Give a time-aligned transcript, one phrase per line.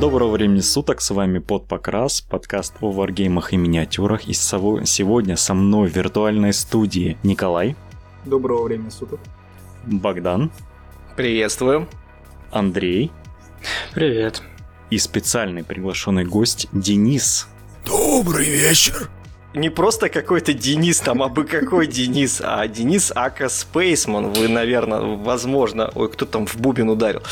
[0.00, 4.26] Доброго времени суток, с вами Под Покрас, подкаст о варгеймах и миниатюрах.
[4.26, 7.76] И сегодня со мной в виртуальной студии Николай.
[8.24, 9.20] Доброго времени суток.
[9.84, 10.50] Богдан.
[11.16, 11.86] Приветствую.
[12.50, 13.12] Андрей.
[13.92, 14.40] Привет.
[14.88, 17.46] И специальный приглашенный гость Денис.
[17.84, 19.10] Добрый вечер
[19.54, 24.32] не просто какой-то Денис, там, а бы какой Денис, а Денис Ака Спейсман.
[24.32, 25.90] Вы, наверное, возможно...
[25.94, 27.22] Ой, кто там в бубен ударил?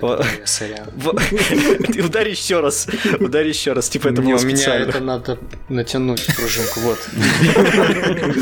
[0.00, 0.16] Да,
[2.04, 2.86] Ударь еще раз.
[3.20, 3.88] Ударь еще раз.
[3.88, 6.80] Типа это было У меня это надо натянуть пружинку.
[6.80, 6.98] Вот.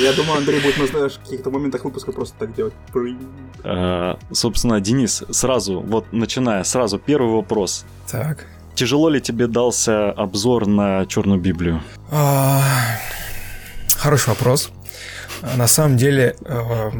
[0.00, 2.74] Я думаю, Андрей будет на знаешь, каких-то моментах выпуска просто так делать.
[3.64, 7.84] А, собственно, Денис, сразу, вот начиная, сразу первый вопрос.
[8.10, 8.46] Так.
[8.76, 11.82] Тяжело ли тебе дался обзор на Черную Библию?
[12.10, 12.60] А,
[13.96, 14.70] хороший вопрос.
[15.56, 16.90] На самом деле, э,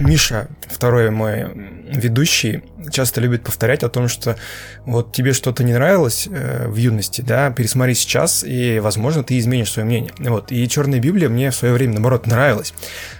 [0.00, 1.46] Миша, второй мой
[1.92, 4.36] ведущий, часто любит повторять о том, что
[4.84, 9.72] вот тебе что-то не нравилось э, в юности, да, пересмотри сейчас, и, возможно, ты изменишь
[9.72, 10.12] свое мнение.
[10.18, 10.52] Вот.
[10.52, 12.72] И Черная Библия мне в свое время, наоборот, нравилась.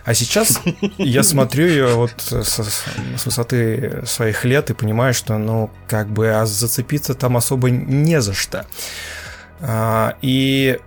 [0.05, 0.61] А сейчас
[0.99, 2.85] я смотрю ее вот с,
[3.25, 8.35] высоты своих лет и понимаю, что, ну, как бы, а зацепиться там особо не за
[8.35, 8.67] что.
[9.61, 10.79] А, и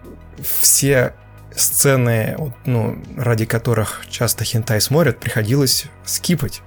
[0.41, 1.13] все
[1.55, 6.61] сцены, ну, ради которых часто хентай смотрят, приходилось скипать.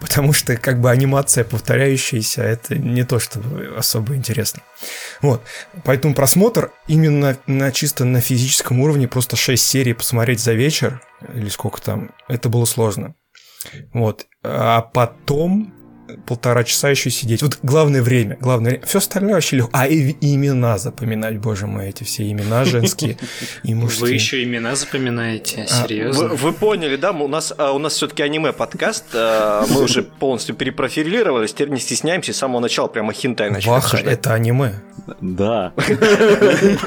[0.00, 3.40] Потому что как бы анимация повторяющаяся, это не то, что
[3.76, 4.60] особо интересно.
[5.22, 5.42] Вот.
[5.84, 11.00] Поэтому просмотр именно на чисто на физическом уровне, просто 6 серий посмотреть за вечер,
[11.32, 13.14] или сколько там, это было сложно.
[13.92, 14.26] Вот.
[14.42, 15.72] А потом
[16.26, 17.42] полтора часа еще сидеть.
[17.42, 18.86] Вот главное время, главное время.
[18.86, 19.70] Все остальное вообще легко.
[19.72, 23.16] А и, имена запоминать, боже мой, эти все имена женские
[23.62, 24.06] и мужские.
[24.06, 25.66] Вы еще имена запоминаете?
[25.70, 26.28] А, Серьезно?
[26.28, 27.12] Вы, вы поняли, да?
[27.12, 29.04] У нас, а, у нас все-таки аниме-подкаст.
[29.14, 33.70] А, мы уже полностью перепрофилировались, теперь не стесняемся, с самого начала прямо хинтай начали.
[33.70, 34.74] Ваха, это аниме.
[35.20, 35.72] Да.
[35.76, 36.78] Подожди,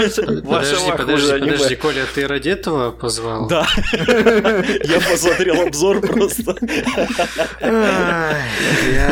[0.97, 3.47] подожди, подожди, Коля, ты ради этого позвал?
[3.47, 3.67] Да.
[3.93, 6.55] Я посмотрел обзор просто.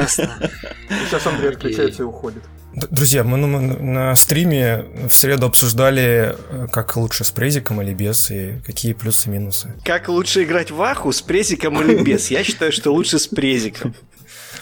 [0.07, 2.43] Сейчас Андрей отключается и уходит.
[2.75, 8.59] Друзья, мы на стриме в среду обсуждали, э, как лучше с презиком или без, и
[8.65, 9.73] какие плюсы и минусы.
[9.85, 12.31] Как лучше играть в Аху, с презиком или без?
[12.31, 13.95] Я считаю, что лучше с презиком.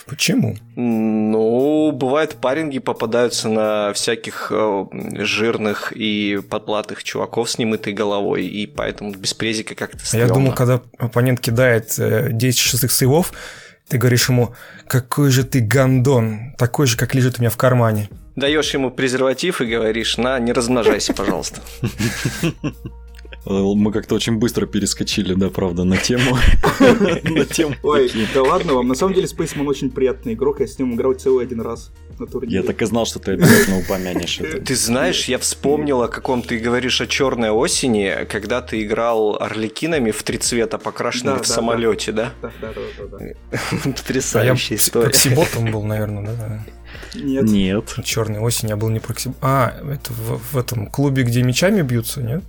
[0.06, 0.56] Почему?
[0.76, 4.86] Ну, бывает, паринги попадаются на всяких э,
[5.24, 10.28] жирных и подплатых чуваков с немытой головой, и поэтому без презика как-то стрёмно.
[10.28, 13.34] Я думал, когда оппонент кидает 10 шестых сейвов,
[13.88, 14.54] ты говоришь ему,
[14.88, 18.10] какой же ты гандон, такой же, как лежит у меня в кармане.
[18.36, 21.62] Даешь ему презерватив и говоришь, на, не размножайся, пожалуйста.
[23.46, 26.38] Мы как-то очень быстро перескочили, да, правда, на тему.
[27.24, 27.76] На тему.
[27.84, 28.88] Ой, да ладно вам.
[28.88, 30.62] На самом деле Spaceman очень приятный игрок.
[30.62, 32.62] Я с ним играл целый один раз на турнире.
[32.62, 34.62] Я так и знал, что ты обязательно упомянешь это.
[34.62, 40.12] Ты знаешь, я вспомнил, о каком ты говоришь о черной осени, когда ты играл орликинами
[40.12, 42.34] в три цвета, покрашенными в самолете, да?
[42.42, 42.70] Да, да,
[43.12, 43.18] да.
[43.92, 45.06] Потрясающая история.
[45.06, 46.66] Проксиботом был, наверное, да?
[47.16, 47.44] Нет.
[47.44, 47.96] Нет.
[48.04, 49.34] Черная осень, я был не проксиб...
[49.42, 52.44] А, это в, в этом клубе, где мечами бьются, нет?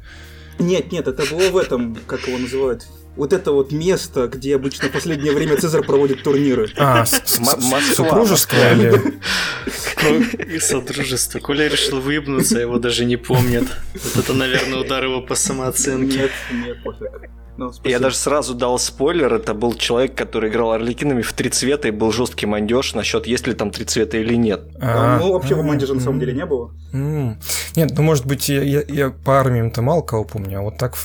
[0.58, 4.88] Нет, нет, это было в этом, как его называют, вот это вот место, где обычно
[4.88, 6.68] в последнее время Цезарь проводит турниры.
[6.76, 10.54] А, супружеское или...
[10.54, 11.38] И содружество.
[11.38, 13.64] Коля решил выебнуться, его даже не помнят.
[13.94, 16.18] Вот это, наверное, удар его по самооценке.
[16.18, 17.08] Нет, нет, пофиг.
[17.56, 19.32] Ну, я даже сразу дал спойлер.
[19.32, 23.46] Это был человек, который играл Орликинами в три цвета и был жесткий мандеж насчет, есть
[23.46, 24.62] ли там три цвета или нет.
[24.80, 26.72] А, ну, вообще в мандеже на самом деле не было.
[26.92, 30.96] Нет, ну, может быть, я по армиям-то мало кого помню, а вот так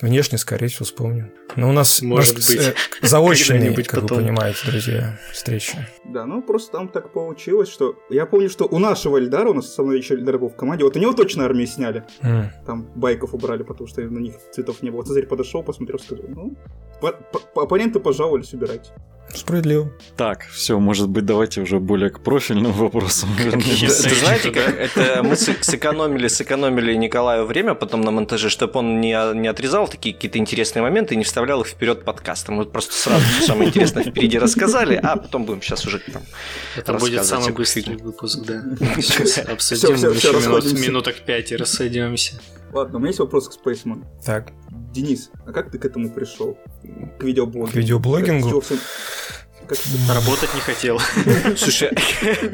[0.00, 1.32] внешне, скорее всего, вспомню.
[1.54, 5.78] Но у нас, может быть, э, заочные, как вы понимаете, друзья, встречи.
[6.04, 7.94] Да, ну просто там так получилось, что...
[8.10, 10.84] Я помню, что у нашего Эльдара, у нас со мной еще Эльдар был в команде,
[10.84, 12.04] вот у него точно армию сняли.
[12.66, 15.04] Там байков убрали, потому что на них цветов не было.
[15.04, 16.56] Цезарь подошел, посмотрел, посмотрел, сказал, ну,
[17.54, 18.92] оппоненты пожаловались, убирать.
[19.34, 19.90] Справедливо.
[20.16, 23.28] Так, все, может быть, давайте уже более к профильным вопросам.
[23.88, 29.48] Знаете, как это мы сэкономили, сэкономили Николаю время потом на монтаже, чтобы он не, не
[29.48, 32.52] отрезал такие какие-то интересные моменты и не вставлял их вперед подкаста.
[32.52, 36.22] Мы просто сразу самое интересное впереди рассказали, а потом будем сейчас уже там
[36.76, 38.62] Это будет самый быстрый выпуск, да.
[39.00, 42.40] Сейчас обсудим еще минуток пять и рассойдемся.
[42.72, 44.04] Ладно, у меня есть вопрос к Spaceman.
[44.24, 44.52] Так.
[44.92, 46.58] Денис, а как ты к этому пришел?
[47.18, 47.72] К видеоблогингу?
[47.72, 48.62] К видеоблогингу?
[49.66, 49.78] Как.
[50.08, 51.00] Работать не хотел.
[51.56, 51.90] Слушай,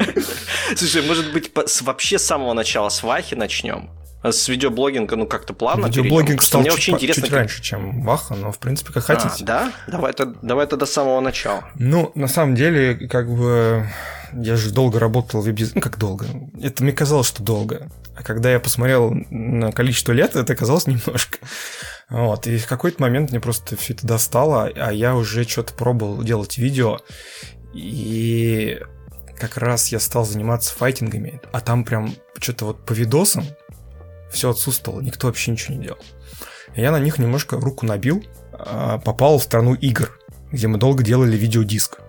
[0.75, 3.91] слушай, может быть, вообще с самого начала с Вахи начнем?
[4.23, 7.39] С видеоблогинга, ну, как-то плавно Видеоблогинг стал мне чуть, очень интересно, чуть как...
[7.39, 9.43] раньше, чем Ваха, но, в принципе, как а, хотите.
[9.43, 9.73] да?
[9.85, 11.65] Давай это, давай это до самого начала.
[11.75, 13.85] Ну, на самом деле, как бы
[14.35, 16.25] я же долго работал в веб Ну, как долго?
[16.61, 17.89] Это мне казалось, что долго.
[18.15, 21.39] А когда я посмотрел на количество лет, это казалось немножко.
[22.09, 26.21] Вот, и в какой-то момент мне просто все это достало, а я уже что-то пробовал
[26.21, 26.99] делать видео,
[27.73, 28.79] и
[29.39, 33.45] как раз я стал заниматься файтингами, а там прям что-то вот по видосам
[34.31, 35.99] все отсутствовало, никто вообще ничего не делал.
[36.75, 40.19] Я на них немножко руку набил, а, попал в страну игр,
[40.51, 41.99] где мы долго делали видеодиск.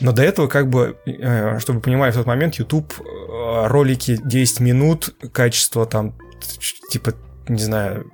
[0.00, 4.60] Но до этого, как бы, э, чтобы понимать, в тот момент YouTube э, ролики 10
[4.60, 6.16] минут, качество там,
[6.90, 7.14] типа,
[7.48, 8.10] не знаю,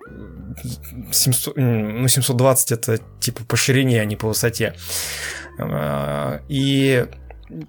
[1.10, 4.74] 700, ну, 720 это типа по ширине, а не по высоте.
[5.58, 7.06] Э, и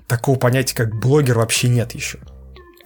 [0.08, 2.20] такого понятия, как блогер, вообще нет еще.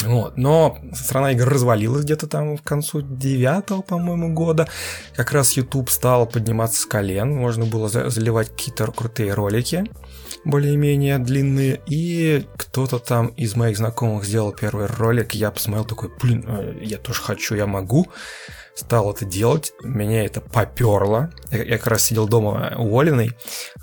[0.04, 0.38] Вот.
[0.38, 4.68] Но страна игр развалилась где-то там в концу девятого, по-моему, года.
[5.16, 7.36] Как раз YouTube стал подниматься с колен.
[7.36, 9.86] Можно было заливать какие-то крутые ролики,
[10.46, 11.82] более-менее длинные.
[11.88, 15.34] И кто-то там из моих знакомых сделал первый ролик.
[15.34, 18.08] Я посмотрел такой, блин, э, я тоже хочу, я могу
[18.78, 21.32] стал это делать, меня это поперло.
[21.52, 23.32] Я, я как раз сидел дома уволенный,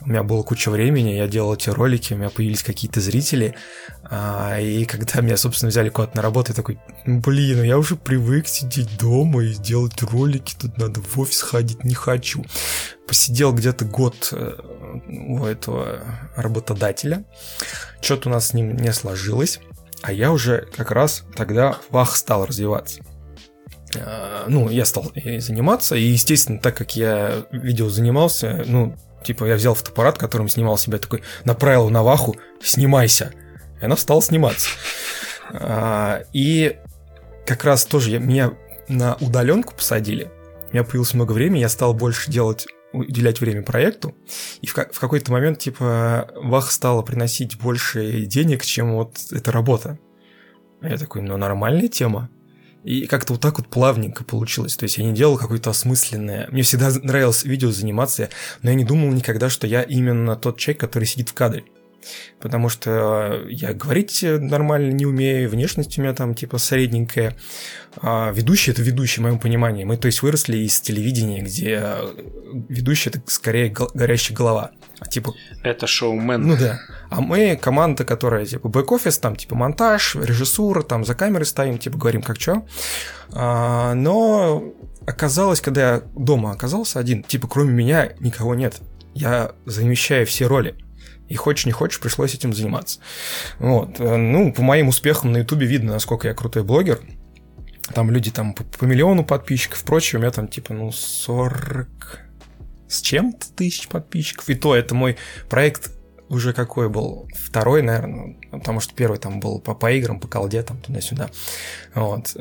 [0.03, 3.57] у меня было куча времени, я делал эти ролики, у меня появились какие-то зрители,
[4.05, 7.97] а, и когда меня, собственно, взяли куда-то на работу, я такой, блин, ну я уже
[7.97, 12.45] привык сидеть дома и делать ролики, тут надо в офис ходить, не хочу.
[13.07, 14.53] Посидел где-то год э,
[15.07, 16.01] у этого
[16.37, 17.25] работодателя,
[18.01, 19.61] что-то у нас с ним не сложилось,
[20.03, 23.01] а я уже как раз тогда вах стал развиваться.
[23.95, 29.55] Э, ну, я стал заниматься, и, естественно, так как я видео занимался, ну, типа, я
[29.57, 33.33] взял фотоаппарат, которым снимал себя, такой, направил на ваху, снимайся.
[33.81, 34.69] И она стала сниматься.
[35.53, 36.77] А, и
[37.47, 38.53] как раз тоже я, меня
[38.89, 40.31] на удаленку посадили,
[40.71, 44.15] у меня появилось много времени, я стал больше делать уделять время проекту,
[44.61, 49.99] и в, в какой-то момент, типа, Вах стала приносить больше денег, чем вот эта работа.
[50.83, 52.31] Я такой, ну, нормальная тема.
[52.85, 54.77] И как-то вот так вот плавненько получилось.
[54.77, 56.49] То есть я не делал какое-то осмысленное...
[56.51, 58.29] Мне всегда нравилось видео заниматься,
[58.63, 61.65] но я не думал никогда, что я именно тот человек, который сидит в кадре
[62.41, 67.37] потому что я говорить нормально не умею, внешность у меня там типа средненькая.
[68.01, 69.85] А ведущий это ведущий, в моем понимании.
[69.85, 71.95] Мы, то есть, выросли из телевидения, где
[72.69, 74.73] ведущий это скорее горящая голова.
[74.99, 75.33] А типа...
[75.63, 76.47] Это шоумен.
[76.47, 76.81] Ну да.
[77.11, 81.99] А мы команда, которая типа бэк-офис, там типа монтаж, режиссура, там за камерой стоим, типа
[81.99, 82.67] говорим как что.
[83.33, 84.75] А, но
[85.07, 88.77] оказалось, когда я дома оказался один, типа кроме меня никого нет.
[89.15, 90.75] Я замещаю все роли.
[91.29, 93.01] И хочешь не хочешь, пришлось этим заниматься.
[93.59, 93.99] Вот.
[93.99, 97.01] Ну, по моим успехам на Ютубе видно, насколько я крутой блогер.
[97.95, 99.79] Там люди там по, миллиону подписчиков.
[99.79, 101.89] Впрочем, у меня там типа, ну, 40
[102.89, 104.49] с чем-то тысяч подписчиков.
[104.49, 105.17] И то это мой
[105.49, 105.93] проект
[106.29, 107.29] уже какой был?
[107.35, 111.31] Второй, наверное, потому что первый там был по, по играм, по колде, там туда-сюда.
[111.95, 112.37] Вот.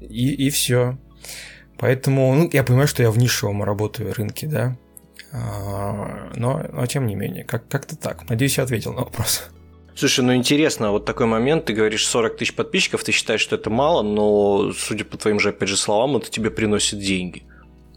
[0.00, 0.98] И, и все.
[1.78, 4.76] Поэтому, ну, я понимаю, что я в нишевом работаю рынке, да.
[5.36, 8.28] А, но, но тем не менее, как- как-то так.
[8.30, 9.48] Надеюсь, я ответил на вопрос.
[9.96, 13.70] Слушай, ну интересно, вот такой момент, ты говоришь 40 тысяч подписчиков, ты считаешь, что это
[13.70, 17.44] мало, но, судя по твоим же, опять же, словам, это тебе приносит деньги.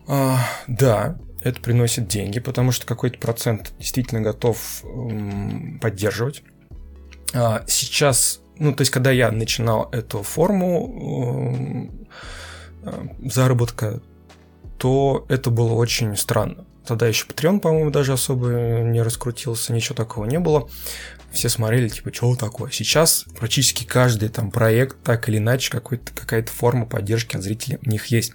[0.08, 6.44] А, да, это приносит деньги, потому что какой-то процент действительно готов м, поддерживать.
[7.34, 11.92] А, сейчас, ну, то есть, когда я начинал эту форму
[12.84, 12.92] э,
[13.26, 14.02] заработка,
[14.78, 16.67] то это было очень странно.
[16.88, 20.70] Тогда еще Patreon, по-моему, даже особо не раскрутился, ничего такого не было.
[21.32, 22.72] Все смотрели, типа, что такое.
[22.72, 28.06] Сейчас практически каждый там проект, так или иначе, какая-то форма поддержки от зрителей у них
[28.06, 28.32] есть.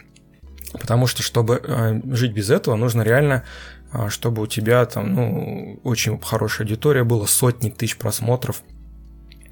[0.73, 3.45] Потому что, чтобы э, жить без этого, нужно реально,
[3.93, 8.63] э, чтобы у тебя там, ну, очень хорошая аудитория была, сотни тысяч просмотров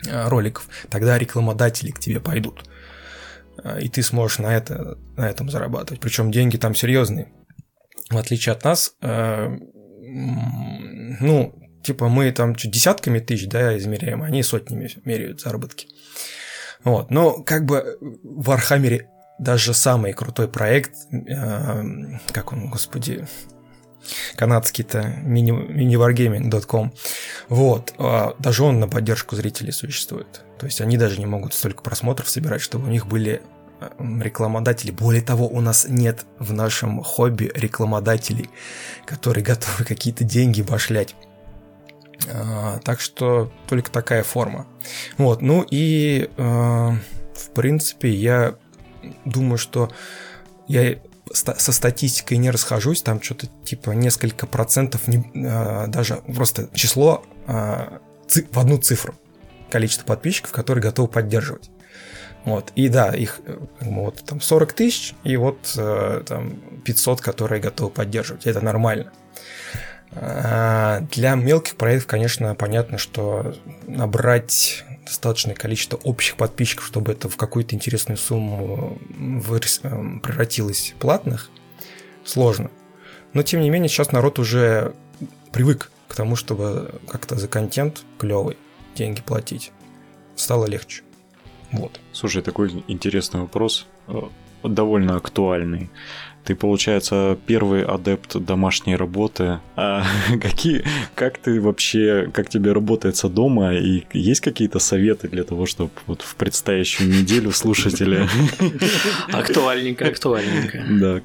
[0.07, 0.67] э, роликов.
[0.91, 2.65] Тогда рекламодатели к тебе пойдут.
[3.65, 6.01] Э, и ты сможешь на, это, на этом зарабатывать.
[6.01, 7.29] Причем деньги там серьезные
[8.11, 9.49] в отличие от нас, э,
[11.21, 15.89] ну, типа мы там чуть десятками тысяч, да, измеряем, они сотнями меряют заработки.
[16.83, 21.83] Вот, но как бы в Вархаммере даже самый крутой проект, э,
[22.33, 23.27] как он, господи,
[24.37, 26.93] канадский-то, miniwargaming.com,
[27.49, 30.43] вот, э, даже он на поддержку зрителей существует.
[30.59, 33.43] То есть они даже не могут столько просмотров собирать, чтобы у них были
[33.99, 34.93] рекламодателей.
[34.93, 38.51] Более того, у нас нет в нашем хобби рекламодателей,
[39.07, 41.15] которые готовы какие-то деньги башлять.
[42.33, 44.67] А, так что только такая форма.
[45.17, 46.97] Вот, ну и а,
[47.35, 48.57] в принципе я
[49.25, 49.91] думаю, что
[50.69, 50.99] я
[51.33, 58.79] со статистикой не расхожусь, там что-то типа несколько процентов, а, даже просто число в одну
[58.79, 59.15] цифру.
[59.71, 61.71] количество подписчиков, которые готовы поддерживать.
[62.45, 62.73] Вот.
[62.75, 63.41] И да, их
[63.81, 66.55] вот, там 40 тысяч, и вот там
[66.85, 68.47] 500, которые готовы поддерживать.
[68.47, 69.13] Это нормально.
[70.13, 73.55] А, для мелких проектов, конечно, понятно, что
[73.87, 78.99] набрать достаточное количество общих подписчиков, чтобы это в какую-то интересную сумму
[80.23, 81.51] превратилось платных,
[82.25, 82.71] сложно.
[83.33, 84.95] Но, тем не менее, сейчас народ уже
[85.53, 88.57] привык к тому, чтобы как-то за контент клевый
[88.97, 89.71] деньги платить.
[90.35, 91.03] Стало легче.
[91.71, 92.01] Вот.
[92.13, 94.21] Слушай, такой интересный вопрос, э,
[94.65, 95.91] довольно актуальный.
[96.45, 99.61] Ты, получается, первый адепт домашней работы.
[99.77, 100.05] А
[100.43, 103.75] какие, как ты вообще, как тебе работается дома?
[103.75, 108.27] И есть какие-то советы для того, чтобы вот в предстоящую неделю слушатели...
[109.33, 110.85] Актуальненько, актуальненько.
[110.89, 111.21] Да,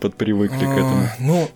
[0.00, 1.04] подпривыкли к этому.
[1.04, 1.50] А, ну,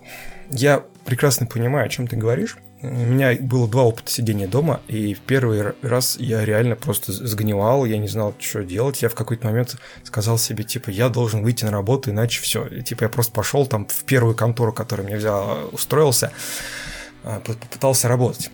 [0.51, 2.57] я прекрасно понимаю, о чем ты говоришь.
[2.81, 7.83] У меня было два опыта сидения дома, и в первый раз я реально просто сгнивал,
[7.83, 9.01] я не знал, что делать.
[9.01, 12.69] Я в какой-то момент сказал себе, типа, я должен выйти на работу, иначе все.
[12.83, 16.31] Типа, я просто пошел там в первую контору, которая мне взяла, устроился,
[17.23, 18.49] а, попытался работать.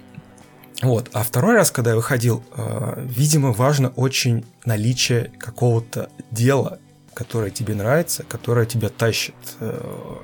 [0.82, 1.10] Вот.
[1.14, 6.80] А второй раз, когда я выходил, а, видимо, важно очень наличие какого-то дела,
[7.14, 9.36] которое тебе нравится, которое тебя тащит.
[9.60, 10.18] Э,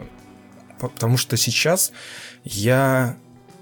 [0.79, 1.91] потому что сейчас
[2.43, 3.15] я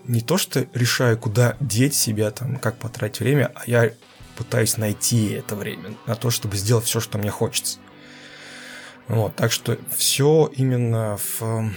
[0.09, 3.91] не то что решаю, куда деть себя, там, как потратить время, а я
[4.35, 7.77] пытаюсь найти это время на то, чтобы сделать все, что мне хочется.
[9.07, 11.71] Вот, так что все именно в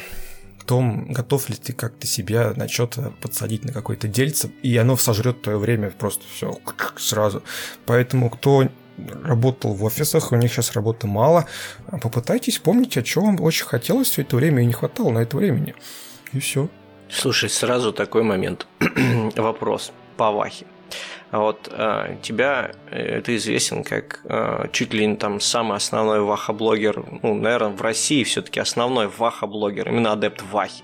[0.64, 5.42] том, готов ли ты как-то себя на что-то подсадить на какое-то дельце, и оно сожрет
[5.42, 6.58] твое время просто все
[6.96, 7.42] сразу.
[7.84, 8.66] Поэтому кто
[9.24, 11.46] работал в офисах, у них сейчас работы мало,
[12.00, 15.36] попытайтесь помнить, о чем вам очень хотелось все это время и не хватало на это
[15.36, 15.74] времени.
[16.32, 16.70] И все.
[17.12, 18.66] Слушай, сразу такой момент.
[19.36, 20.64] Вопрос по Вахе.
[21.30, 27.04] Вот э, тебя э, ты известен как э, чуть ли не там самый основной ваха-блогер,
[27.22, 30.82] ну, наверное, в России все-таки основной ваха-блогер, именно адепт вахи.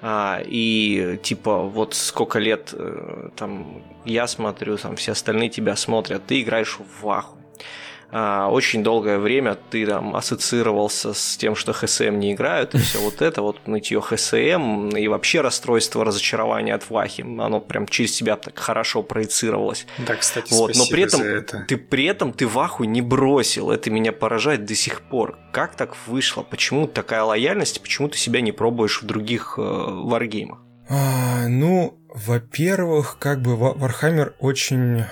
[0.00, 6.26] А, и типа вот сколько лет э, там я смотрю, там все остальные тебя смотрят,
[6.26, 7.38] ты играешь в ваху.
[8.10, 13.00] А, очень долгое время ты там ассоциировался с тем, что ХСМ не играют, и все
[13.00, 18.36] вот это, вот нытье ХСМ, и вообще расстройство, разочарование от Вахи, оно прям через себя
[18.36, 19.86] так хорошо проецировалось.
[19.98, 21.64] Да, кстати, вот, но при этом это.
[21.68, 25.38] ты при этом ты Ваху не бросил, это меня поражает до сих пор.
[25.52, 26.42] Как так вышло?
[26.42, 27.82] Почему такая лояльность?
[27.82, 30.60] Почему ты себя не пробуешь в других э, варгеймах?
[30.88, 35.04] А, ну, во-первых, как бы Вархаммер очень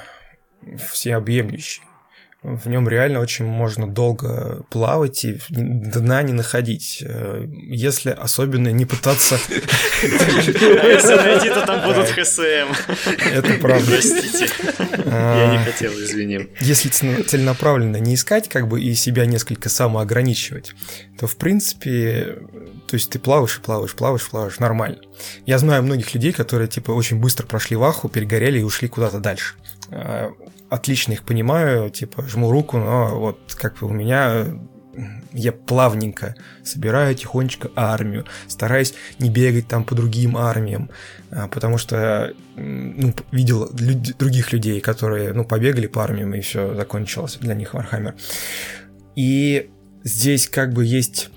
[0.90, 1.82] всеобъемлющий
[2.46, 7.02] в нем реально очень можно долго плавать и дна не находить.
[7.04, 9.38] Э, если особенно не пытаться...
[9.50, 12.72] А если найти, то там будут ХСМ.
[13.32, 13.90] Это правда.
[13.90, 14.48] Простите.
[15.06, 16.48] Я не хотел, извини.
[16.60, 20.72] Если целенаправленно не искать, как бы и себя несколько самоограничивать,
[21.18, 22.38] то в принципе,
[22.86, 24.98] то есть ты плаваешь и плаваешь, плаваешь, плаваешь, нормально.
[25.46, 29.54] Я знаю многих людей, которые типа очень быстро прошли ваху, перегорели и ушли куда-то дальше
[29.90, 30.32] а,
[30.70, 34.46] отлично их понимаю, типа, жму руку, но вот как бы у меня
[35.32, 40.90] я плавненько собираю тихонечко армию, стараюсь не бегать там по другим армиям,
[41.30, 46.75] а, потому что ну, видел люди, других людей, которые ну, побегали по армиям, и все
[46.75, 48.14] закончилось для них Вархаммер.
[49.14, 49.70] И
[50.04, 51.30] здесь как бы есть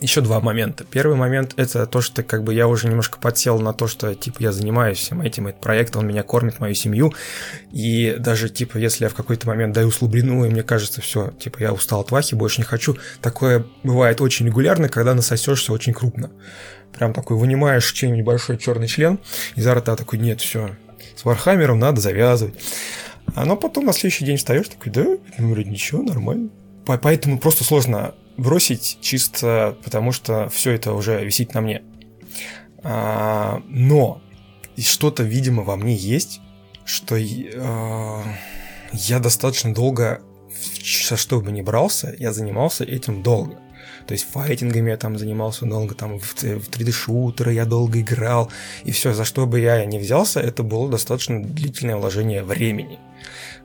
[0.00, 0.84] еще два момента.
[0.84, 4.36] Первый момент это то, что как бы я уже немножко подсел на то, что типа
[4.40, 7.14] я занимаюсь всем этим, этот проект, он меня кормит, мою семью.
[7.72, 11.58] И даже типа если я в какой-то момент даю слабину, и мне кажется, все, типа
[11.60, 12.96] я устал от вахи, больше не хочу.
[13.20, 16.30] Такое бывает очень регулярно, когда насосешься очень крупно.
[16.92, 19.18] Прям такой вынимаешь чем-нибудь большой черный член
[19.54, 20.70] изо рта такой, нет, все,
[21.14, 22.54] с Вархаммером надо завязывать.
[23.34, 25.04] А но потом на следующий день встаешь такой, да,
[25.38, 26.50] ну, ничего, нормально.
[26.84, 31.82] Поэтому просто сложно бросить чисто потому, что все это уже висит на мне.
[32.82, 34.20] А, но
[34.78, 36.40] что-то, видимо, во мне есть,
[36.84, 38.22] что а,
[38.92, 40.22] я достаточно долго,
[40.84, 43.58] за что бы ни брался, я занимался этим долго.
[44.06, 48.50] То есть файтингами я там занимался долго, там в 3D-шутеры я долго играл,
[48.84, 53.00] и все, за что бы я не взялся, это было достаточно длительное вложение времени.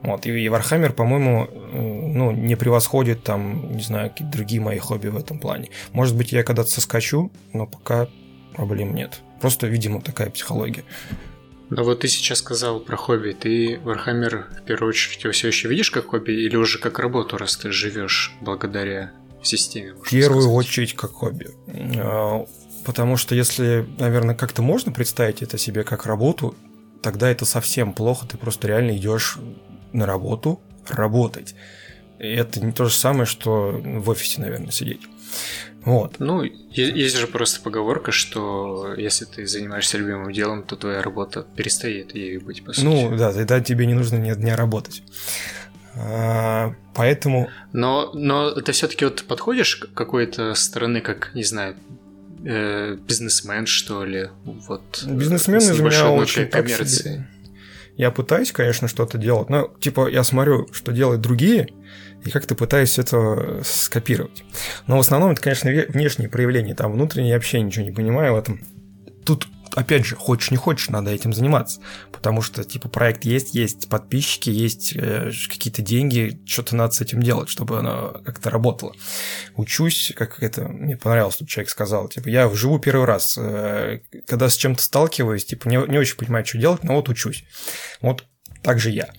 [0.02, 5.08] Вот, и Warhammer, по-моему, э, ну, не превосходит там, не знаю, какие-то другие мои хобби
[5.08, 5.70] в этом плане.
[5.92, 8.08] Может быть, я когда-то соскочу, но пока
[8.54, 9.20] проблем нет.
[9.40, 10.84] Просто, видимо, такая психология.
[11.70, 13.32] Но вот ты сейчас сказал про хобби.
[13.32, 17.38] Ты Warhammer в первую очередь его все еще видишь как хобби или уже как работу,
[17.38, 19.94] раз ты живешь благодаря системе?
[19.94, 20.58] В первую сказать?
[20.58, 21.48] очередь как хобби.
[21.96, 22.44] А,
[22.84, 26.54] потому что если, наверное, как-то можно представить это себе как работу,
[27.02, 29.38] тогда это совсем плохо, ты просто реально идешь
[29.92, 31.54] на работу работать.
[32.18, 35.02] Это не то же самое, что в офисе, наверное, сидеть.
[35.84, 36.20] Вот.
[36.20, 42.14] Ну, есть же просто поговорка, что если ты занимаешься любимым делом, то твоя работа перестает
[42.14, 42.84] ею быть, по сути.
[42.84, 45.02] Ну, да, тогда тебе не нужно ни дня работать.
[45.96, 47.50] А, поэтому...
[47.72, 51.74] Но, но ты все-таки вот подходишь к какой-то стороны, как, не знаю,
[52.44, 54.28] э, бизнесмен, что ли?
[54.44, 57.26] Вот, Бизнесмен из меня очень коммерции.
[57.96, 61.68] Я пытаюсь, конечно, что-то делать, но, типа, я смотрю, что делают другие,
[62.24, 64.44] и как-то пытаюсь это скопировать.
[64.86, 68.38] Но в основном это, конечно, внешние проявления, там внутренние я вообще ничего не понимаю в
[68.38, 68.60] этом.
[69.24, 71.80] Тут опять же, хочешь не хочешь, надо этим заниматься.
[72.10, 77.22] Потому что, типа, проект есть, есть подписчики, есть э, какие-то деньги, что-то надо с этим
[77.22, 78.94] делать, чтобы оно как-то работало.
[79.56, 84.48] Учусь, как это, мне понравилось, тут человек сказал, типа, я вживу первый раз, э, когда
[84.48, 87.44] с чем-то сталкиваюсь, типа, не, не очень понимаю, что делать, но вот учусь.
[88.00, 88.24] Вот
[88.62, 89.10] так же я.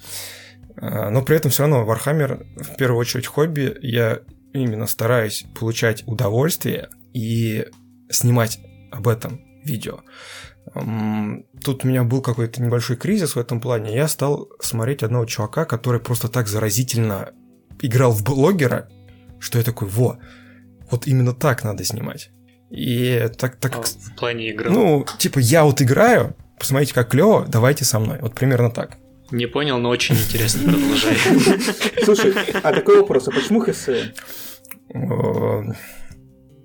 [0.78, 4.20] Э, но при этом все равно Warhammer, в первую очередь, хобби, я
[4.54, 7.66] именно стараюсь получать удовольствие и
[8.10, 8.60] снимать
[8.92, 10.02] об этом видео.
[11.64, 13.96] Тут у меня был какой-то небольшой кризис в этом плане.
[13.96, 17.32] Я стал смотреть одного чувака, который просто так заразительно
[17.82, 18.90] играл в блогера,
[19.40, 20.20] что я такой, во,
[20.90, 22.32] вот именно так надо снимать.
[22.70, 24.72] И так, так а, в плане игры.
[24.72, 28.20] Ну, типа, я вот играю, посмотрите, как клево, давайте со мной.
[28.22, 28.98] Вот примерно так.
[29.32, 31.16] Не понял, но очень интересно, продолжай.
[32.04, 34.14] Слушай, а такой вопрос, а почему ХСМ?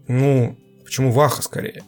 [0.09, 1.83] Ну, почему Ваха скорее?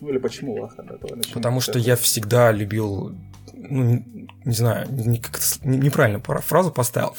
[0.00, 0.82] Ну или почему Ваха?
[0.82, 0.96] Да,
[1.32, 3.14] Потому что я всегда любил,
[3.52, 4.04] ну,
[4.44, 7.14] не знаю, не, как неправильно фразу поставил.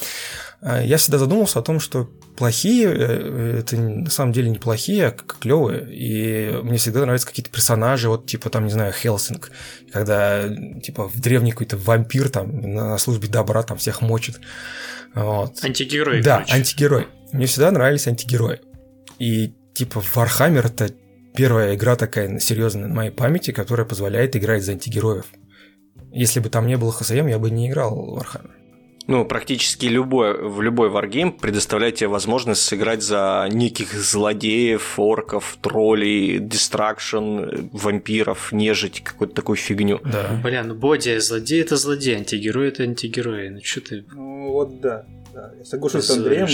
[0.60, 5.08] А, я всегда задумался о том, что плохие э, это на самом деле не плохие,
[5.08, 5.86] а клевые.
[5.94, 9.50] И мне всегда нравятся какие-то персонажи, вот типа там, не знаю, Хелсинг,
[9.92, 10.48] когда
[10.82, 14.40] типа в древний какой-то вампир там на службе добра там всех мочит.
[15.14, 15.62] Вот.
[15.62, 16.22] Антигерой.
[16.22, 16.54] Да, короче.
[16.54, 17.06] антигерой.
[17.32, 18.60] Мне всегда нравились антигерои.
[19.18, 20.94] И типа Warhammer это
[21.34, 25.26] первая игра такая серьезная на моей памяти, которая позволяет играть за антигероев.
[26.12, 28.50] Если бы там не было ХСМ, я бы не играл в Warhammer.
[29.06, 36.38] Ну, практически любой, в любой варгейм предоставляет тебе возможность сыграть за неких злодеев, орков, троллей,
[36.38, 40.00] дистракшн, вампиров, нежить, какую-то такую фигню.
[40.04, 40.40] Да.
[40.42, 43.50] Бля, ну Боди, злодей это злодей, антигерой это антигерой.
[43.50, 44.04] Ну что ты...
[44.10, 45.04] Ну вот да.
[45.34, 45.52] да.
[45.58, 46.48] Я соглашусь с Андреем.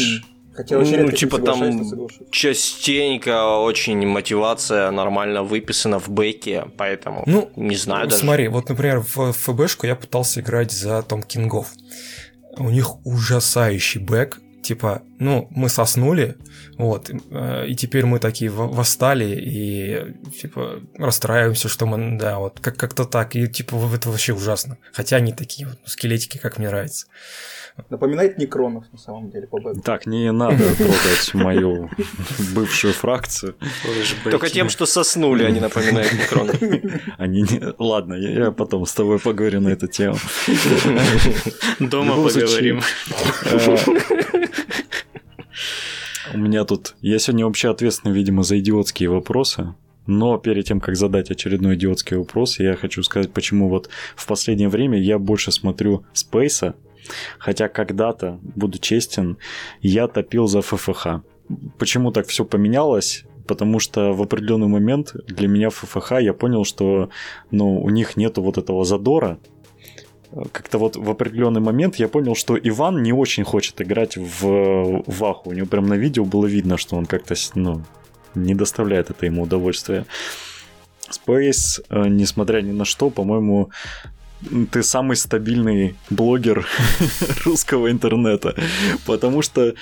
[0.61, 1.87] Хотя очень ну, типа там
[2.31, 8.21] частенько очень мотивация нормально выписана в бэке, поэтому ну, не знаю даже.
[8.21, 11.69] Смотри, вот, например, в ФБшку я пытался играть за Том Кингов.
[12.59, 16.37] У них ужасающий бэк, типа, ну, мы соснули,
[16.79, 22.77] вот, э, и теперь мы такие восстали и, типа, расстраиваемся, что мы, да, вот, как-
[22.77, 24.77] как-то так, и, типа, это вообще ужасно.
[24.93, 27.07] Хотя они такие вот, скелетики, как мне нравится.
[27.89, 29.81] Напоминает Некронов, на самом деле, по бэку.
[29.81, 31.89] Так, не надо трогать мою
[32.55, 33.57] бывшую фракцию.
[34.25, 36.57] Только тем, что соснули, они напоминают Некронов.
[37.17, 37.75] Они не...
[37.79, 40.17] Ладно, я потом с тобой поговорю на эту тему.
[41.79, 42.81] Дома поговорим.
[46.35, 46.95] У меня тут...
[47.01, 49.75] Я сегодня вообще ответственный, видимо, за идиотские вопросы.
[50.07, 54.69] Но перед тем, как задать очередной идиотский вопрос, я хочу сказать, почему вот в последнее
[54.69, 56.75] время я больше смотрю Спейса,
[57.39, 59.39] Хотя когда-то, буду честен,
[59.81, 61.23] я топил за ФФХ.
[61.79, 63.25] Почему так все поменялось?
[63.47, 67.11] Потому что в определенный момент для меня ФФХ я понял, что
[67.51, 69.39] ну, у них нету вот этого задора,
[70.53, 75.51] как-то вот в определенный момент я понял, что Иван не очень хочет играть в Ваху.
[75.51, 77.83] У него прям на видео было видно, что он как-то ну,
[78.35, 80.07] не доставляет это ему удовольствия.
[81.11, 83.71] Space, э, несмотря ни на что, по-моему,
[84.71, 86.67] ты самый стабильный блогер
[87.45, 88.55] русского интернета.
[89.07, 89.75] Потому что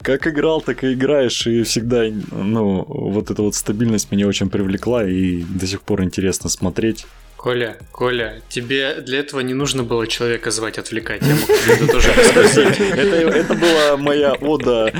[0.00, 5.04] как играл, так и играешь, и всегда, ну, вот эта вот стабильность меня очень привлекла,
[5.04, 7.06] и до сих пор интересно смотреть.
[7.36, 11.22] Коля, Коля, тебе для этого не нужно было человека звать, отвлекать.
[11.22, 12.80] Я мог это тоже расспросить.
[12.96, 14.92] Это, это была моя ода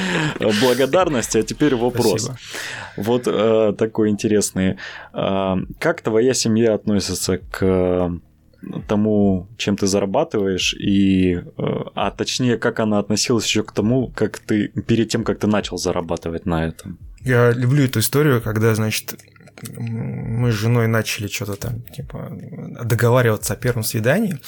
[0.60, 2.24] благодарности, а теперь вопрос.
[2.24, 2.38] Спасибо.
[2.96, 4.76] Вот э, такой интересный.
[5.12, 8.20] Э, как твоя семья относится к
[8.88, 11.40] тому, чем ты зарабатываешь, и, э,
[11.94, 15.78] а точнее, как она относилась еще к тому, как ты перед тем, как ты начал
[15.78, 16.98] зарабатывать на этом.
[17.20, 19.16] Я люблю эту историю, когда, значит,
[19.76, 22.30] мы с женой начали что-то там, типа,
[22.82, 24.38] договариваться о первом свидании.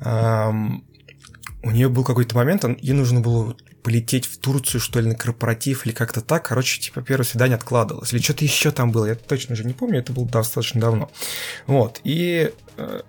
[0.00, 5.86] У нее был какой-то момент, ей нужно было полететь в Турцию, что ли, на корпоратив
[5.86, 6.46] или как-то так.
[6.46, 8.12] Короче, типа, первое свидание откладывалось.
[8.12, 11.10] Или что-то еще там было, я точно же не помню, это было достаточно давно.
[11.66, 13.00] Вот, и э,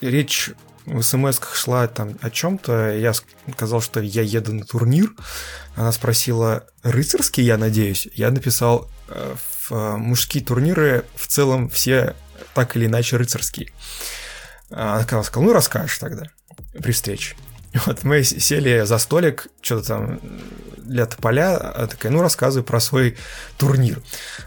[0.00, 0.50] речь
[0.86, 3.12] в смс шла там о чем-то, я
[3.52, 5.12] сказал, что я еду на турнир.
[5.76, 8.08] Она спросила, рыцарский, я надеюсь.
[8.14, 9.34] Я написал, э,
[9.70, 12.14] мужские турниры в целом все
[12.54, 13.72] так или иначе рыцарские.
[14.70, 16.24] Она сказала, ну расскажешь тогда
[16.82, 17.36] при встрече.
[17.86, 20.20] Вот мы сели за столик, что-то там
[20.78, 23.16] для тополя, а такая, ну, рассказывай про свой
[23.56, 24.00] турнир.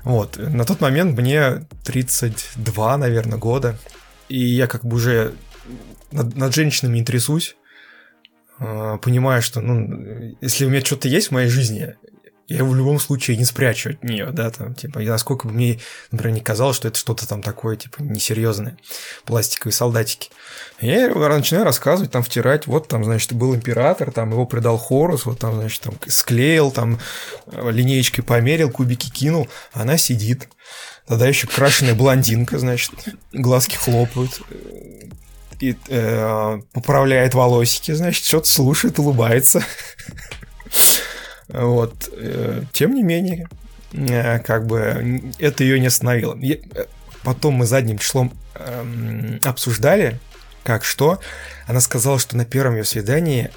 [0.03, 3.77] Вот, на тот момент мне 32, наверное, года,
[4.29, 5.33] и я как бы уже
[6.11, 7.57] над, над женщинами интересуюсь,
[8.59, 11.95] а, понимаю, что, ну, если у меня что-то есть в моей жизни,
[12.47, 15.53] я его в любом случае не спрячу от нее, да, там, типа, и насколько бы
[15.53, 15.79] мне,
[16.11, 18.77] например, не казалось, что это что-то там такое, типа, несерьезное,
[19.25, 20.29] пластиковые солдатики.
[20.79, 25.39] Я начинаю рассказывать, там, втирать, вот там, значит, был император, там, его предал Хорус, вот
[25.39, 26.99] там, значит, там, склеил, там,
[27.47, 30.47] линеечкой померил, кубики кинул, она сидит,
[31.05, 32.93] тогда еще крашеная блондинка, значит,
[33.33, 34.41] глазки хлопают,
[35.59, 39.63] и э, поправляет волосики, значит, что-то слушает, улыбается.
[41.49, 42.09] Вот.
[42.11, 43.47] Э, тем не менее,
[43.93, 46.37] э, как бы это ее не остановило.
[46.41, 46.85] Э,
[47.23, 50.19] потом мы задним числом эм, обсуждали,
[50.63, 51.19] как что.
[51.65, 53.49] Она сказала, что на первом ее свидании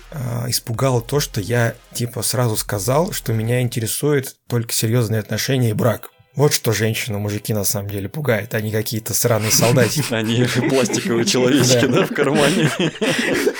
[0.47, 6.11] испугало то, что я типа сразу сказал, что меня интересует только серьезные отношения и брак.
[6.37, 10.15] Вот что женщину мужики на самом деле пугает, а не какие-то сраные солдатики.
[10.15, 12.71] Они пластиковые человечки, да, в кармане.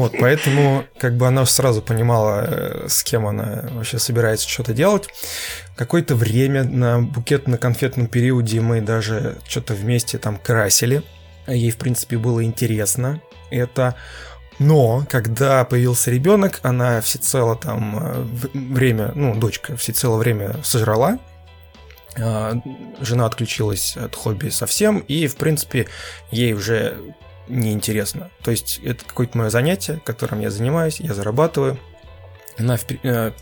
[0.00, 5.10] Вот, поэтому как бы она сразу понимала, э, с кем она вообще собирается что-то делать.
[5.76, 11.02] Какое-то время на букетно-конфетном периоде мы даже что-то вместе там красили.
[11.46, 13.94] Ей, в принципе, было интересно это.
[14.58, 21.18] Но когда появился ребенок, она всецело там э, время, ну, дочка всецело время сожрала,
[22.18, 22.54] а,
[23.00, 25.88] жена отключилась от хобби совсем, и, в принципе,
[26.30, 26.96] ей уже
[27.50, 28.30] неинтересно.
[28.42, 31.78] То есть это какое-то мое занятие, которым я занимаюсь, я зарабатываю.
[32.58, 33.32] Она э,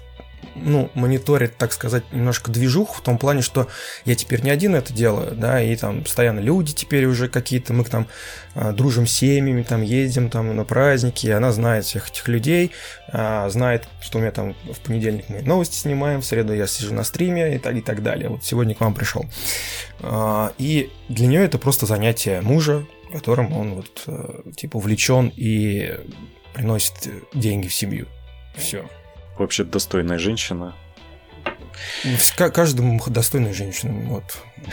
[0.55, 3.69] ну, мониторит, так сказать, немножко движух в том плане, что
[4.05, 7.85] я теперь не один это делаю, да, и там постоянно люди теперь уже какие-то, мы
[7.85, 8.07] там
[8.55, 12.73] а, дружим с семьями, там ездим там на праздники, и она знает всех этих людей,
[13.09, 16.95] а, знает, что у меня там в понедельник мы новости снимаем, в среду я сижу
[16.95, 18.29] на стриме и так, и так далее.
[18.29, 19.27] Вот сегодня к вам пришел.
[20.01, 25.99] А, и для нее это просто занятие мужа, которым он вот э, типа увлечен и
[26.55, 26.95] приносит
[27.35, 28.07] деньги в семью.
[28.57, 28.85] Все
[29.39, 30.75] вообще достойная женщина.
[32.37, 34.07] Каждому достойной женщине.
[34.09, 34.25] Вот.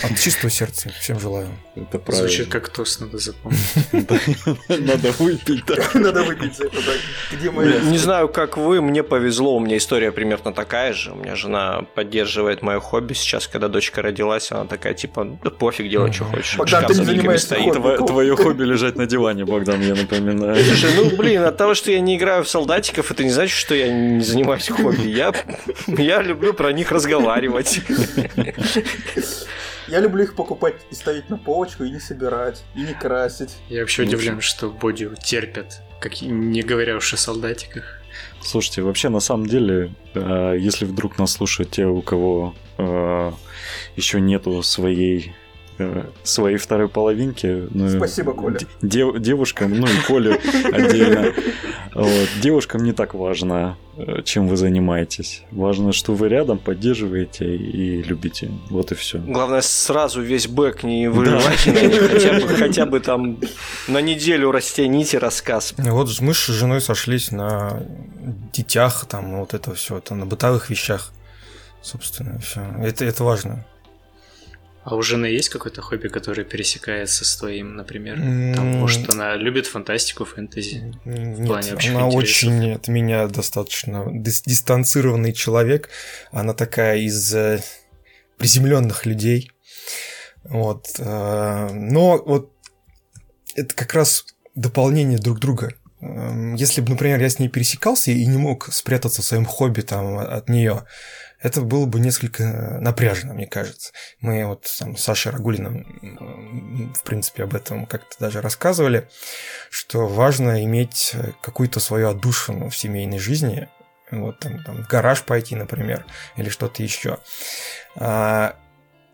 [0.04, 0.92] От чистого сердца.
[1.00, 1.50] Всем желаю.
[1.76, 2.28] Это правильно.
[2.28, 3.60] Звучит как тост, надо запомнить.
[4.70, 5.76] Надо выпить, да.
[6.00, 6.92] Надо выпить за это, да.
[7.36, 7.80] Где моя?
[7.80, 11.12] Не знаю, как вы, мне повезло, у меня история примерно такая же.
[11.12, 15.90] У меня жена поддерживает мое хобби сейчас, когда дочка родилась, она такая, типа, да пофиг,
[15.90, 16.58] делай, что хочешь.
[16.58, 18.06] Богдан, ты не занимаешься хобби.
[18.06, 20.64] Твое хобби лежать на диване, Богдан, я напоминаю.
[20.64, 23.76] Слушай, ну, блин, от того, что я не играю в солдатиков, это не значит, что
[23.76, 25.08] я не занимаюсь хобби.
[25.08, 25.34] Я,
[25.88, 27.82] я люблю про них разговаривать.
[29.88, 33.58] Я люблю их покупать и ставить на полочку, и не собирать, и не красить.
[33.70, 38.02] Я вообще удивлен, что боди терпят, как, не говоря уж о солдатиках.
[38.42, 43.32] Слушайте, вообще на самом деле, э, если вдруг нас слушают те, у кого э,
[43.96, 45.34] еще нету своей
[46.24, 47.68] своей второй половинки.
[47.72, 48.60] Ну, Спасибо, Коля.
[48.82, 50.40] Дев, девушкам, ну и Коле
[50.72, 51.34] отдельно.
[51.94, 52.30] Вот.
[52.42, 55.44] Девушкам не так важно, э, чем вы занимаетесь.
[55.52, 58.52] Важно, что вы рядом поддерживаете и любите.
[58.70, 59.20] Вот и все.
[59.20, 62.08] Главное, сразу весь бэк не выливать, да.
[62.08, 63.40] хотя, бы, хотя бы там
[63.88, 65.74] на неделю растяните рассказ.
[65.78, 67.84] Вот мы с женой сошлись на
[68.52, 71.14] детях, там вот это все, это на бытовых вещах.
[71.82, 72.62] Собственно, все.
[72.82, 73.66] Это, это важно.
[74.86, 78.18] А у жены есть какое-то хобби, которое пересекается с твоим, например?
[78.56, 80.94] Там, может, она любит фантастику, фэнтези?
[81.06, 82.44] Нет, в плане общих она интересов?
[82.44, 85.90] очень от меня достаточно дистанцированный человек.
[86.32, 87.64] Она такая из э,
[88.38, 89.52] приземленных людей.
[90.44, 90.86] Вот.
[91.00, 92.52] Э, но вот
[93.56, 95.74] это как раз дополнение друг друга.
[96.02, 99.82] Эм, если бы, например, я с ней пересекался и не мог спрятаться в своем хобби
[99.82, 100.84] там от нее,
[101.46, 103.94] это было бы несколько напряжно, мне кажется.
[104.20, 109.08] Мы вот там с Сашей Рагулиным, в принципе, об этом как-то даже рассказывали,
[109.70, 113.70] что важно иметь какую-то свою отдушину в семейной жизни,
[114.10, 117.20] вот там, там в гараж пойти, например, или что-то еще.
[117.96, 118.56] А,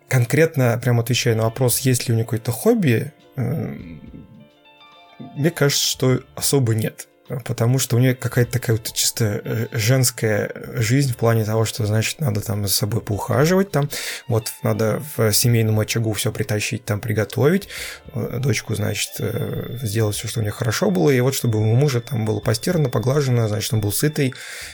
[0.08, 6.76] конкретно, прям отвечая на вопрос, есть ли у нее какое-то хобби, мне кажется, что особо
[6.76, 7.10] нет.
[7.46, 11.86] Потому что у нее какая-то такая вот чисто э, женская жизнь в плане того, что,
[11.86, 13.90] значит, надо там за собой поухаживать, там,
[14.28, 17.68] вот надо в семейном очагу все притащить, там, приготовить,
[18.14, 21.76] э, дочку, значит, э, сделать все, что у нее хорошо было, и вот чтобы у
[21.76, 24.34] мужа там было постирано, поглажено, значит, он был сытый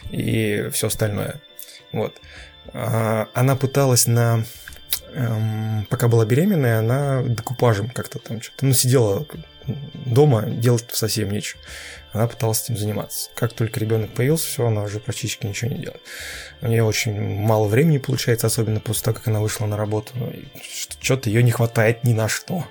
[0.09, 1.41] и все остальное.
[1.91, 2.15] Вот.
[2.73, 4.43] А она пыталась на
[5.13, 9.25] эм, пока была беременная, она декупажем как-то там что-то, ну, сидела
[10.05, 11.59] дома, делать совсем нечего.
[12.13, 13.29] Она пыталась этим заниматься.
[13.35, 16.01] Как только ребенок появился, все, она уже практически ничего не делает.
[16.61, 20.13] У нее очень мало времени получается, особенно после того, как она вышла на работу.
[21.01, 22.65] Что-то ее не хватает ни на что.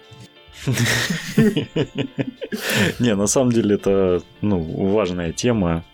[2.99, 4.59] Не, на самом деле это ну,
[4.93, 5.85] важная тема.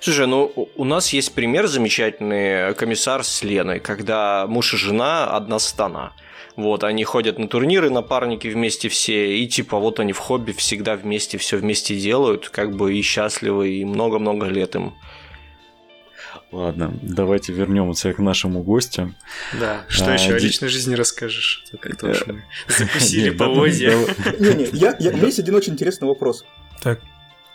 [0.00, 5.58] Слушай, ну у нас есть пример замечательный комиссар с Леной, когда муж и жена одна
[5.58, 6.12] стана.
[6.58, 10.96] Вот, они ходят на турниры, напарники вместе все, и типа вот они в хобби всегда
[10.96, 14.96] вместе все вместе делают, как бы и счастливы, и много-много лет им.
[16.50, 19.14] Ладно, давайте вернемся к нашему гостю.
[19.60, 21.64] Да, что а, еще о личной жизни расскажешь?
[21.78, 23.90] Как-то уж мы закусили поводья.
[24.40, 26.44] Не-не, я, я, у меня есть один очень интересный вопрос.
[26.82, 26.98] Так.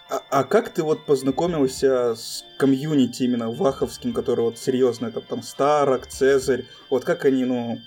[0.09, 5.43] А, а как ты вот познакомился с комьюнити именно ваховским, который вот серьезно, это там
[5.43, 7.81] Старок, Цезарь, вот как они, ну,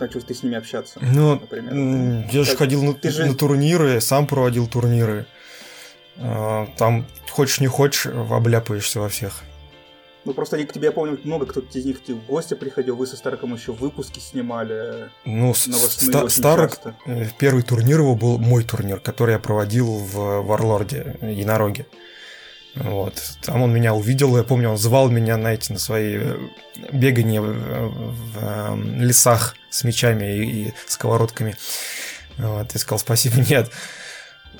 [0.00, 0.98] начал ты с ними общаться?
[1.00, 2.26] Ну, например.
[2.30, 3.26] я же ходил на, ты же...
[3.26, 5.26] на турниры, сам проводил турниры.
[6.16, 9.42] А, там, хочешь не хочешь, обляпаешься во всех.
[10.24, 13.06] Ну, просто они к тебе, я помню, много кто из них в гости приходил, вы
[13.06, 15.08] со Староком еще выпуски снимали.
[15.24, 16.96] Ну, ста- Старок, часто.
[17.06, 21.86] Э, первый турнир его был мой турнир, который я проводил в Варлорде, Енороге.
[22.74, 23.14] Вот.
[23.42, 26.38] Там он меня увидел, я помню, он звал меня на эти, на свои э,
[26.92, 31.56] бегания в, эм, лесах с мечами и, и сковородками.
[32.36, 33.70] Вот, я сказал, спасибо, нет.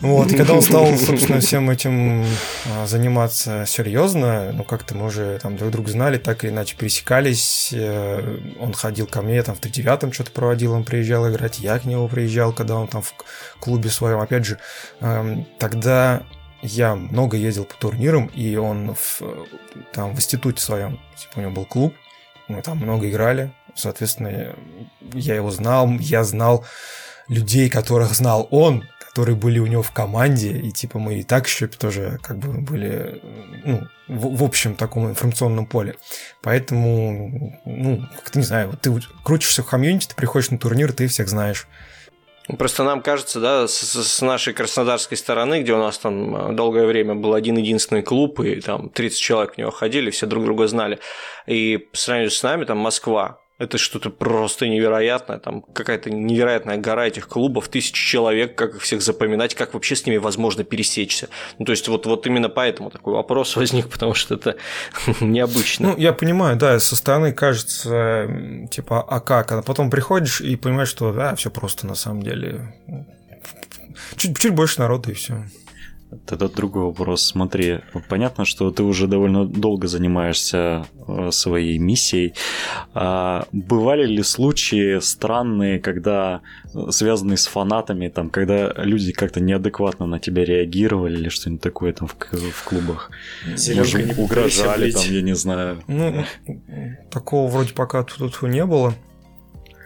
[0.01, 2.25] Вот, и когда он стал, собственно, всем этим
[2.66, 7.71] а, заниматься серьезно, ну, как-то мы уже там друг друга знали, так или иначе пересекались,
[7.73, 11.85] э, он ходил ко мне, там, в 39-м что-то проводил, он приезжал играть, я к
[11.85, 13.12] нему приезжал, когда он там в
[13.59, 14.59] клубе своем, опять же,
[15.01, 16.23] эм, тогда
[16.62, 19.23] я много ездил по турнирам, и он в,
[19.92, 21.94] там в институте своем, типа у него был клуб,
[22.49, 24.55] мы там много играли, соответственно,
[25.12, 26.64] я его знал, я знал
[27.29, 31.47] людей, которых знал он, которые были у него в команде, и типа мы и так
[31.47, 33.21] еще тоже как бы были
[33.64, 35.97] ну, в, в общем таком информационном поле.
[36.42, 38.92] Поэтому, ну, как-то не знаю, ты
[39.25, 41.66] крутишься в комьюнити, ты приходишь на турнир, ты всех знаешь.
[42.56, 46.87] Просто нам кажется, да, с, с нашей краснодарской стороны, где у нас там э, долгое
[46.87, 50.66] время был один единственный клуб, и там 30 человек в него ходили, все друг друга
[50.66, 50.98] знали.
[51.46, 57.09] И по сравнению с нами, там Москва, это что-то просто невероятное, там какая-то невероятная гора
[57.09, 61.29] этих клубов, тысячи человек, как их всех запоминать, как вообще с ними возможно пересечься.
[61.59, 64.57] Ну, то есть вот, вот именно поэтому такой вопрос возник, потому что это
[65.21, 65.88] необычно.
[65.90, 69.51] Ну, я понимаю, да, со стороны кажется, типа, а как?
[69.51, 72.75] А потом приходишь и понимаешь, что, да, все просто на самом деле.
[74.16, 75.44] Чуть, чуть больше народа и все.
[76.25, 77.23] Тогда другой вопрос.
[77.23, 82.33] Смотри, понятно, что ты уже довольно долго занимаешься э, своей миссией.
[82.94, 86.40] А бывали ли случаи странные, когда
[86.75, 91.92] э, связанные с фанатами, там, когда люди как-то неадекватно на тебя реагировали или что-нибудь такое
[91.92, 93.11] там в, в клубах?
[93.47, 95.83] Может, угрожали там, я не знаю.
[95.88, 96.25] Ну,
[97.11, 98.94] такого вроде пока тут не было.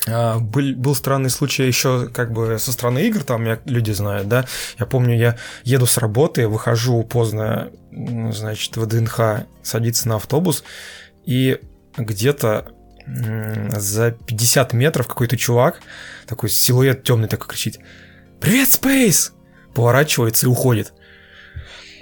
[0.08, 4.28] А, был, был странный случай еще как бы со стороны игр, там меня люди знают,
[4.28, 4.46] да.
[4.78, 10.64] Я помню, я еду с работы, выхожу поздно, значит, в ДНХ, садиться на автобус,
[11.24, 11.60] и
[11.96, 12.72] где-то
[13.06, 15.80] за 50 метров какой-то чувак,
[16.26, 17.78] такой силуэт темный такой кричит
[18.40, 19.32] «Привет, Спейс!»
[19.74, 20.92] Поворачивается и уходит.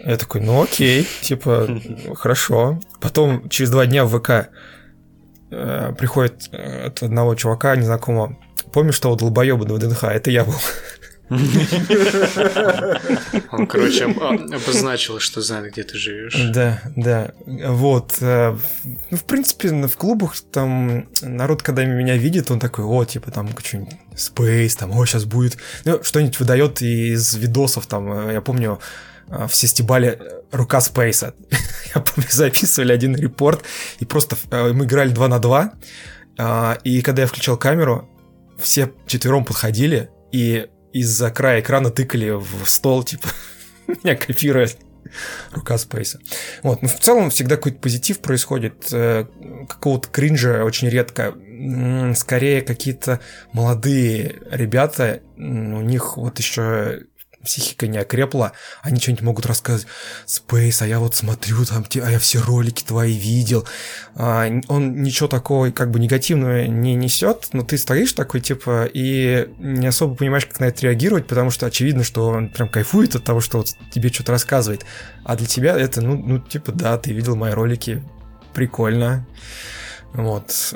[0.05, 1.69] Я такой, ну окей, типа,
[2.17, 2.81] хорошо.
[3.01, 4.51] Потом через два дня в ВК
[5.51, 8.37] э, приходит э, от одного чувака незнакомого.
[8.73, 10.05] Помнишь того долбоеба на ВДНХ?
[10.05, 10.55] Это я был.
[13.53, 16.35] Он, короче, обозначил, что знает, где ты живешь.
[16.53, 17.33] Да, да.
[17.47, 18.17] Вот.
[18.21, 18.57] Э,
[19.11, 23.49] ну, в принципе, в клубах там народ, когда меня видит, он такой, о, типа там
[23.63, 25.57] что-нибудь Space, там, о, сейчас будет.
[25.85, 28.81] Ну, что-нибудь выдает из видосов, там, э, я помню,
[29.29, 31.35] в фестивале рука Спейса.
[31.95, 33.65] Я помню, записывали один репорт,
[33.99, 35.73] и просто э, мы играли 2 на 2,
[36.39, 38.09] а, и когда я включал камеру,
[38.59, 43.29] все четвером подходили, и из-за края экрана тыкали в стол, типа,
[43.87, 44.79] меня копирует
[45.53, 46.21] рука Спейса.
[46.63, 49.27] Вот, но в целом всегда какой-то позитив происходит, э,
[49.69, 51.35] какого-то кринжа очень редко.
[52.15, 53.21] Скорее какие-то
[53.53, 57.03] молодые ребята, у них вот еще
[57.43, 59.87] психика не окрепла, они что-нибудь могут рассказывать.
[60.27, 63.67] Space, а я вот смотрю там, а я все ролики твои видел.
[64.15, 69.49] А, он ничего такого как бы негативного не несет, но ты стоишь такой, типа, и
[69.59, 73.25] не особо понимаешь, как на это реагировать, потому что очевидно, что он прям кайфует от
[73.25, 74.85] того, что вот тебе что-то рассказывает.
[75.25, 78.03] А для тебя это, ну, ну, типа, да, ты видел мои ролики,
[78.55, 79.27] прикольно.
[80.13, 80.75] Вот.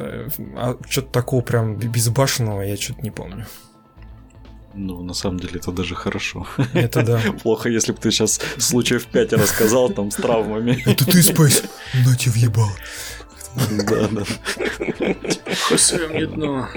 [0.57, 3.47] А что-то такого прям безбашенного я что-то не помню.
[4.77, 6.47] Ну, на самом деле, это даже хорошо.
[6.75, 7.21] Это да.
[7.43, 10.83] Плохо, если бы ты сейчас случаев 5 рассказал там с травмами.
[10.85, 11.63] Это ты, Спайс?
[12.05, 12.71] На тебе въебал.
[13.89, 14.25] Да, да.
[15.71, 16.69] По своем не дно.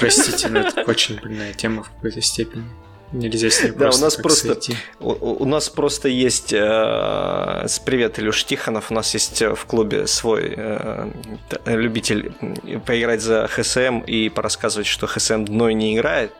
[0.00, 2.64] Простите, но это очень больная тема в какой-то степени.
[3.12, 4.58] Нельзя с ней да, у нас просто
[4.98, 10.54] у, у нас просто есть э, привет Илюш Тихонов, у нас есть в клубе свой
[10.56, 11.10] э,
[11.66, 12.32] любитель
[12.84, 16.32] поиграть за ХСМ и порассказывать, что ХСМ дной не играет.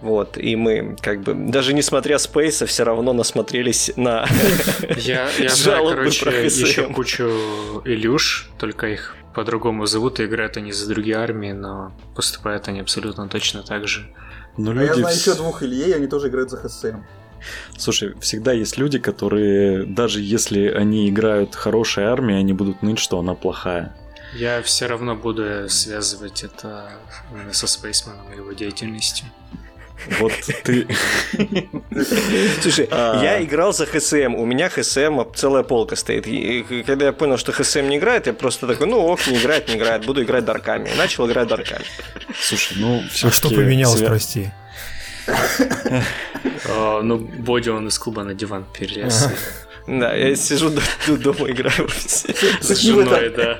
[0.00, 4.26] Вот, и мы, как бы, даже несмотря Спейса, все равно насмотрелись на
[4.96, 10.88] Я, я знаю, короче, еще кучу Илюш, только их по-другому зовут, и играют они за
[10.88, 14.08] другие армии, но поступают они абсолютно точно так же.
[14.58, 17.02] Но а я знаю еще двух Ильей, они тоже играют за ХСМ.
[17.76, 23.20] Слушай, всегда есть люди, которые, даже если они играют хорошей армией, они будут ныть, что
[23.20, 23.94] она плохая.
[24.34, 26.90] Я все равно буду связывать это
[27.52, 29.26] со Спейсманом и его деятельностью.
[30.20, 30.32] Вот
[30.62, 30.86] ты...
[32.62, 33.22] Слушай, а...
[33.22, 36.26] я играл за ХСМ, у меня ХСМ целая полка стоит.
[36.26, 39.68] И когда я понял, что ХСМ не играет, я просто такой, ну ок, не играет,
[39.68, 40.88] не играет, буду играть дарками.
[40.88, 41.84] И начал играть дарками.
[42.38, 44.50] Слушай, ну все А что поменялось, прости?
[46.68, 49.28] А, ну, Боди он из клуба на диван перелез.
[49.88, 50.70] Да, я сижу
[51.06, 53.58] дома играю с женой, да.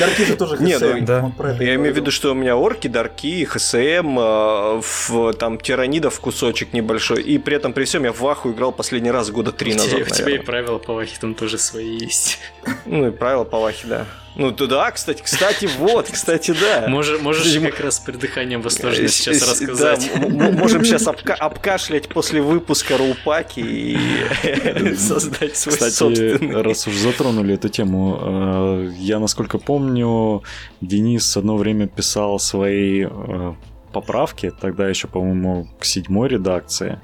[0.00, 1.30] Дарки же тоже Нет, ну, да.
[1.60, 7.22] Я имею в виду, что у меня орки, дарки, ХСМ, э, там тиранидов кусочек небольшой,
[7.22, 10.00] и при этом при всем я в Ваху играл последний раз года три назад.
[10.00, 12.38] У тебя и правила по Вахе там тоже свои есть.
[12.86, 14.06] Ну и правила по Вахе, да.
[14.38, 16.86] Ну, да, кстати, кстати, вот, кстати, да.
[16.88, 20.10] Можешь, можешь как раз при дыханием восторженно сейчас рассказать.
[20.14, 26.62] Да, можем сейчас обка- обкашлять после выпуска Рулпаки и создать свой Кстати, собственный.
[26.62, 30.44] раз уж затронули эту тему, э, я, насколько помню,
[30.80, 33.54] Денис одно время писал свои э,
[33.92, 37.00] поправки, тогда еще, по-моему, к седьмой редакции.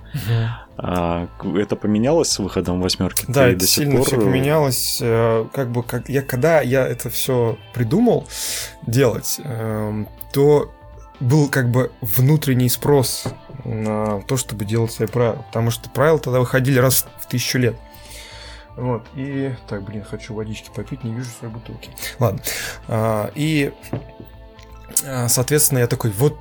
[0.76, 3.24] А, это поменялось с выходом восьмерки?
[3.28, 4.06] Да, Ты это сильно пор...
[4.06, 4.98] все поменялось.
[5.00, 8.26] Э, как бы, как я, когда я это все придумал
[8.86, 10.72] делать, эм, то
[11.20, 13.24] был как бы внутренний спрос
[13.64, 15.44] на то, чтобы делать свои правила.
[15.46, 17.76] Потому что правила тогда выходили раз в тысячу лет.
[18.76, 19.54] Вот, и...
[19.68, 21.90] Так, блин, хочу водички попить, не вижу своей бутылки.
[22.18, 22.40] Ладно.
[22.88, 23.72] А, и,
[25.06, 26.36] а, соответственно, я такой, вот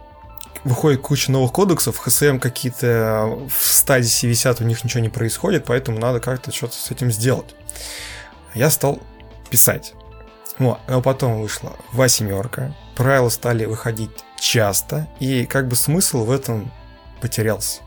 [0.63, 5.99] выходит куча новых кодексов, ХСМ какие-то в стадисе висят, у них ничего не происходит, поэтому
[5.99, 7.56] надо как-то что-то с этим сделать.
[8.54, 8.99] Я стал
[9.49, 9.93] писать.
[10.60, 16.71] Вот, но потом вышла восьмерка, правила стали выходить часто, и как бы смысл в этом
[17.21, 17.82] потерялся.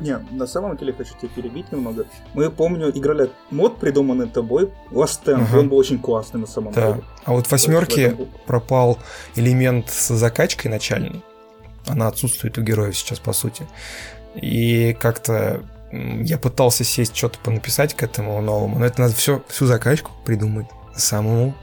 [0.00, 2.06] Не, на самом деле хочу тебя перебить немного.
[2.32, 5.58] Мы, помню, играли мод, придуманный тобой, Last Stand, uh-huh.
[5.58, 6.92] он был очень классный на самом да.
[6.92, 7.04] деле.
[7.24, 8.98] А вот в восьмерке пропал
[9.34, 11.22] элемент с закачкой начальный.
[11.86, 13.66] Она отсутствует у героев сейчас, по сути.
[14.34, 19.66] И как-то я пытался сесть, что-то понаписать к этому новому, но это надо все, всю
[19.66, 20.66] закачку придумать
[20.96, 21.54] самому,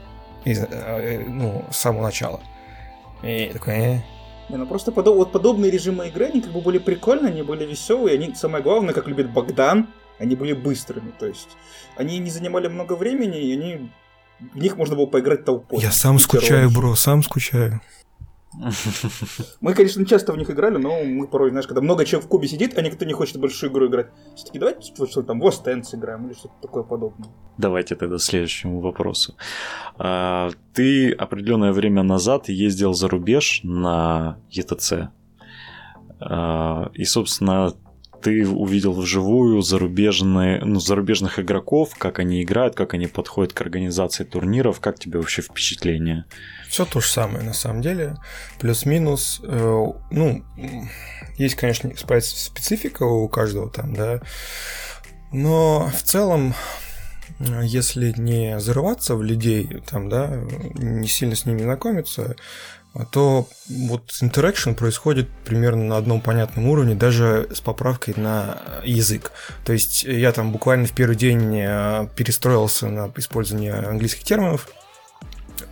[0.44, 2.40] из, э, ну, с самого начала.
[3.22, 4.00] И такой, э.
[4.48, 7.64] Не, ну просто подоб, вот подобные режимы игры, они как бы были прикольные, они были
[7.64, 11.48] веселые, они, самое главное, как любит Богдан, они были быстрыми, то есть
[11.96, 13.90] они не занимали много времени, и они
[14.40, 15.80] в них можно было поиграть толпой.
[15.82, 17.80] Я сам скучаю, бро, сам скучаю.
[19.60, 22.28] Мы, конечно, не часто в них играли, но мы порой, знаешь, когда много человек в
[22.28, 25.94] кубе сидит, а никто не хочет большую игру играть, все-таки давайте что-то там Lost Ends
[25.94, 27.30] играем или что-то такое подобное.
[27.56, 29.36] Давайте тогда следующему вопросу.
[29.96, 34.92] А, ты определенное время назад ездил за рубеж на ЕТЦ.
[36.20, 37.72] А, и, собственно,
[38.22, 44.24] ты увидел вживую зарубежные, ну, зарубежных игроков, как они играют, как они подходят к организации
[44.24, 46.24] турниров, как тебе вообще впечатление?
[46.68, 48.16] Все то же самое на самом деле,
[48.60, 50.44] плюс-минус, э, ну,
[51.36, 54.20] есть, конечно, специфика у каждого там, да,
[55.32, 56.54] но в целом
[57.62, 60.28] если не зарываться в людей, там, да,
[60.74, 62.36] не сильно с ними знакомиться,
[63.10, 69.32] то вот интеракшн происходит примерно на одном понятном уровне, даже с поправкой на язык.
[69.64, 74.68] То есть я там буквально в первый день э, перестроился на использование английских терминов,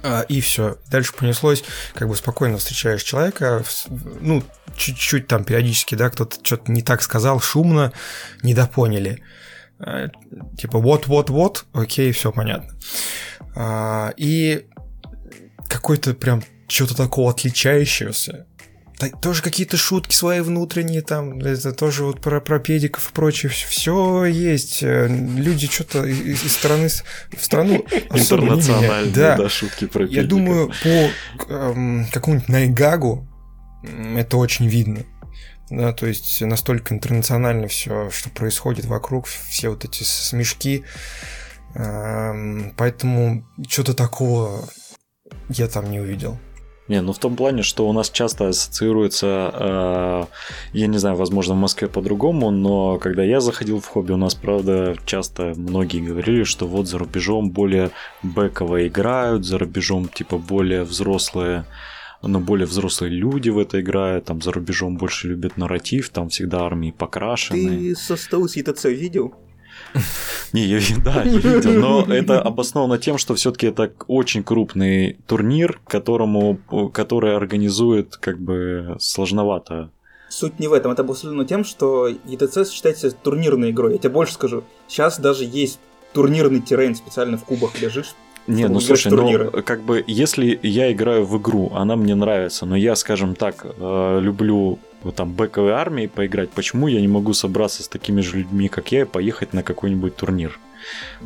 [0.02, 0.78] А, и все.
[0.90, 1.62] Дальше понеслось,
[1.94, 3.62] как бы спокойно встречаешь человека,
[4.20, 4.42] ну,
[4.76, 7.92] чуть-чуть там периодически, да, кто-то что-то не так сказал, шумно,
[8.42, 9.22] недопоняли.
[9.78, 10.08] А,
[10.56, 12.74] типа вот-вот-вот, окей, все понятно.
[13.54, 14.66] А, и
[15.68, 18.46] какой-то прям что-то такого отличающегося,
[19.22, 24.24] тоже какие-то шутки свои внутренние, там, это тоже вот про, про педиков и прочее, все
[24.26, 24.82] есть.
[24.82, 29.36] Э, люди что-то из, из страны в страну Интернациональные, да.
[29.36, 30.22] да, шутки про педиков.
[30.22, 33.26] Я думаю, по эм, какому-нибудь Найгагу
[34.16, 35.04] это очень видно.
[35.70, 40.84] Да, то есть настолько интернационально все, что происходит вокруг, все вот эти смешки.
[41.74, 44.68] Эм, поэтому что-то такого
[45.48, 46.38] я там не увидел.
[46.90, 50.24] Не, ну в том плане, что у нас часто ассоциируется, э,
[50.72, 54.34] я не знаю, возможно, в Москве по-другому, но когда я заходил в хобби, у нас,
[54.34, 57.92] правда, часто многие говорили, что вот за рубежом более
[58.24, 61.64] бэково играют, за рубежом типа более взрослые
[62.22, 66.66] но более взрослые люди в это играют, там за рубежом больше любят нарратив, там всегда
[66.66, 67.68] армии покрашены.
[67.68, 69.32] Ты со Стоус ЕТЦ видел?
[70.52, 75.80] Не, я, да, я видел, но это обосновано тем, что все-таки это очень крупный турнир,
[75.86, 76.58] которому,
[76.92, 79.90] который организует как бы сложновато.
[80.28, 83.94] Суть не в этом, это обусловлено тем, что ETC считается турнирной игрой.
[83.94, 85.80] Я тебе больше скажу, сейчас даже есть
[86.12, 88.06] турнирный террейн специально в кубах лежит,
[88.46, 92.74] не, ну слушай, ну как бы если я играю в игру, она мне нравится, но
[92.74, 97.82] я, скажем так, э, люблю вот там бэковой армии поиграть, почему я не могу собраться
[97.82, 100.58] с такими же людьми, как я, и поехать на какой-нибудь турнир?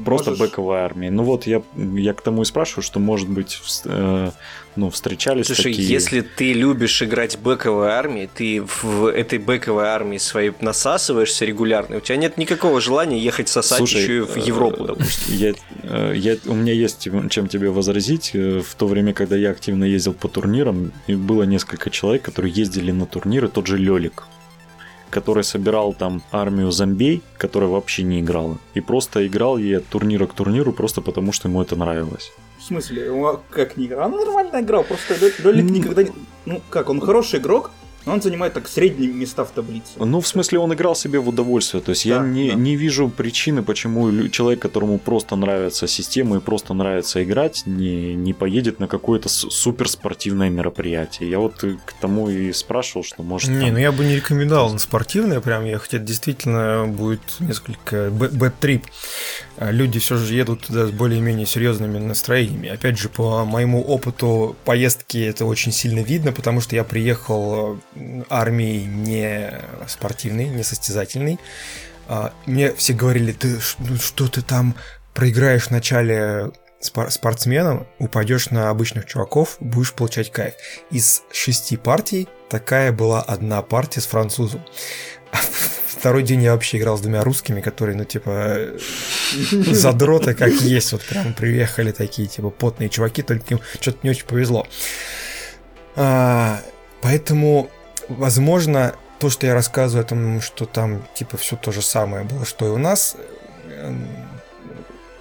[0.05, 0.47] Просто Можешь...
[0.47, 1.11] бэковая армия.
[1.11, 4.31] Ну вот я, я к тому и спрашиваю, что может быть э,
[4.77, 5.89] ну, встречались Слушай, такие...
[5.89, 12.01] если ты любишь играть бэковой армии, ты в этой бэковой армии своей насасываешься регулярно, у
[12.01, 15.35] тебя нет никакого желания ехать сосать Слушай, еще и в Европу, э, допустим.
[15.35, 18.31] Я, э, я, у меня есть чем тебе возразить.
[18.35, 22.91] Э, в то время, когда я активно ездил по турнирам, было несколько человек, которые ездили
[22.91, 24.25] на турниры, тот же Лёлик
[25.15, 28.59] который собирал там армию зомбей, которая вообще не играла.
[28.75, 32.33] И просто играл ей от турнира к турниру просто потому, что ему это нравилось.
[32.59, 33.13] В смысле?
[33.51, 34.13] Как не играл?
[34.13, 36.11] Он нормально играл, просто Лёлик никогда не...
[36.47, 37.71] Ну как, он хороший игрок,
[38.07, 39.93] он занимает так средние места в таблице.
[39.97, 41.83] Ну, в смысле, он играл себе в удовольствие.
[41.83, 42.55] То есть да, я не, да.
[42.55, 48.33] не вижу причины, почему человек, которому просто нравится система и просто нравится играть, не, не
[48.33, 51.31] поедет на какое-то суперспортивное мероприятие.
[51.31, 53.51] Я вот к тому и спрашивал, что может.
[53.51, 53.73] Не, там...
[53.73, 55.95] ну я бы не рекомендовал на спортивное прям ехать.
[55.95, 58.87] Это действительно будет несколько бэт-трип.
[59.57, 62.69] А люди все же едут туда с более-менее серьезными настроениями.
[62.69, 67.79] Опять же, по моему опыту поездки это очень сильно видно, потому что я приехал
[68.29, 71.39] армии не спортивной, не состязательной.
[72.09, 74.75] А, мне все говорили, ты ну, что ты там
[75.15, 80.55] проиграешь в начале спортсменом, упадешь на обычных чуваков, будешь получать кайф.
[80.91, 84.63] Из шести партий такая была одна партия с французом.
[85.87, 88.59] Второй день я вообще играл с двумя русскими, которые, ну, типа,
[89.51, 90.93] задроты как есть.
[90.93, 94.67] Вот прям приехали такие, типа, потные чуваки, только им что-то не очень повезло.
[95.97, 96.61] А,
[97.01, 97.71] поэтому
[98.09, 102.45] Возможно, то, что я рассказываю о том, что там типа все то же самое было,
[102.45, 103.17] что и у нас,
[103.71, 104.09] эм,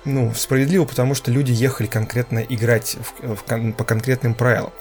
[0.05, 4.73] ну, справедливо, потому что люди ехали конкретно играть в, в, по конкретным правилам.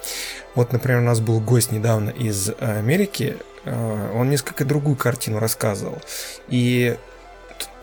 [0.55, 6.01] Вот, например, у нас был гость недавно из Америки, э, он несколько другую картину рассказывал.
[6.49, 6.97] И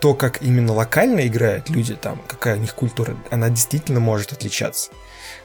[0.00, 4.90] то, как именно локально играют люди там, какая у них культура, она действительно может отличаться.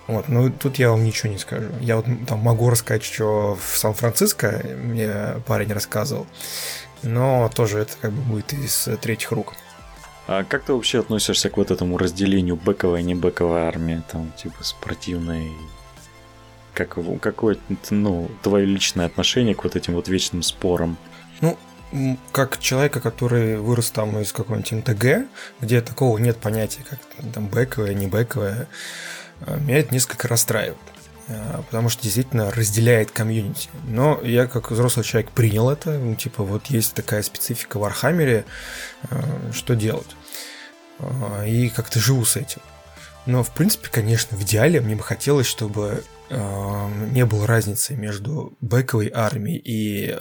[0.08, 1.68] Вот, ну тут я вам ничего не скажу.
[1.82, 6.28] Я вот там могу рассказать, что в Сан-Франциско мне парень рассказывал,
[7.03, 9.53] но тоже это как бы будет из третьих рук.
[10.28, 14.32] А как ты вообще относишься к вот этому разделению бэковой и не бэковой армии, там,
[14.32, 15.51] типа, спортивной?
[16.74, 17.58] Как, какое,
[17.91, 20.97] ну, твое личное отношение к вот этим вот вечным спорам?
[21.41, 21.58] Ну,
[22.31, 25.27] как человека, который вырос там из какого-нибудь МТГ,
[25.61, 26.99] где такого нет понятия, как
[27.33, 28.67] там бэковая, не бэковая,
[29.41, 30.77] Э, меня это несколько расстраивает
[31.27, 33.69] э, потому что действительно разделяет комьюнити.
[33.88, 38.45] Но я как взрослый человек принял это, ну, типа вот есть такая специфика в Архамере,
[39.09, 40.15] э, что делать?
[41.45, 42.61] И как-то живу с этим.
[43.26, 49.11] Но, в принципе, конечно, в идеале мне бы хотелось, чтобы не было разницы между бэковой
[49.13, 50.17] армией и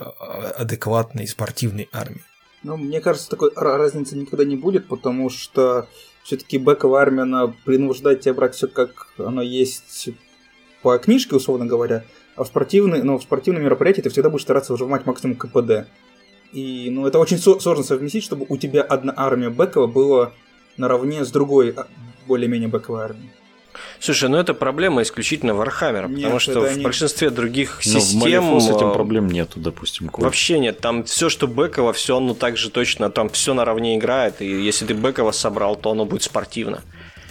[0.57, 2.23] адекватной спортивной армией.
[2.63, 5.89] Ну, мне кажется, такой разницы никогда не будет, потому что
[6.23, 10.11] все-таки бэковая армия, она принуждает тебя брать все как оно есть
[10.83, 12.05] по книжке, условно говоря,
[12.37, 15.89] а в спортивные, ну, в спортивном мероприятии ты всегда будешь стараться выжимать максимум КПД.
[16.53, 20.33] И, ну, это очень сложно совместить, чтобы у тебя одна армия бэкова была
[20.77, 21.87] наравне с другой а,
[22.27, 23.17] более-менее бэковой.
[23.99, 26.85] Слушай, ну это проблема исключительно Вархаммера, потому что в не...
[26.85, 28.57] большинстве других Но систем...
[28.57, 30.09] в с этим проблем нету, допустим.
[30.09, 30.25] Коль.
[30.25, 34.41] Вообще нет, там все, что бэково, все оно так же точно, там все наравне играет,
[34.41, 36.83] и если ты бэково собрал, то оно будет спортивно.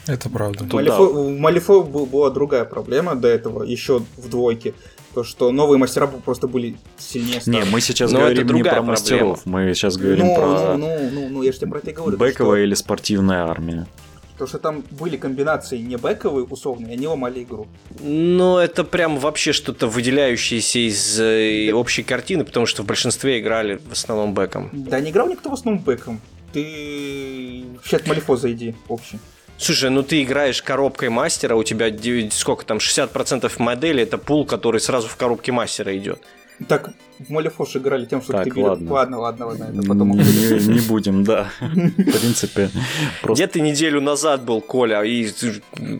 [0.05, 0.65] Это правда.
[0.65, 1.19] В Малифо, да.
[1.19, 4.73] в Малифо была другая проблема до этого, еще в двойке.
[5.13, 7.65] То, что новые мастера просто были сильнее старых.
[7.65, 8.87] Не, мы сейчас Но говорим не про проблема.
[8.87, 10.45] мастеров, мы сейчас говорим ну, про...
[10.45, 12.17] Ну, ну, ну, ну, я же тебе про это и говорю.
[12.17, 12.63] Бэковая что...
[12.65, 13.87] или спортивная армия.
[14.33, 17.67] Потому что там были комбинации не бэковые условные, они ломали игру.
[17.99, 23.79] Ну, это прям вообще что-то выделяющееся из э, общей картины, потому что в большинстве играли
[23.87, 24.69] в основном бэком.
[24.73, 26.19] Да не играл никто в основном бэком.
[26.51, 29.19] Ты в чат Малифо зайди общий.
[29.57, 31.89] Слушай, ну ты играешь коробкой мастера, у тебя
[32.31, 36.21] сколько там, 60% модели это пул, который сразу в коробке мастера идет.
[36.67, 38.91] Так, в Малифош играли тем, что так, ты ладно.
[38.91, 41.49] ладно, ладно, ладно, это потом не, не, будем, да.
[41.59, 42.69] В принципе,
[43.21, 43.43] просто...
[43.43, 45.29] Где ты неделю назад был, Коля, и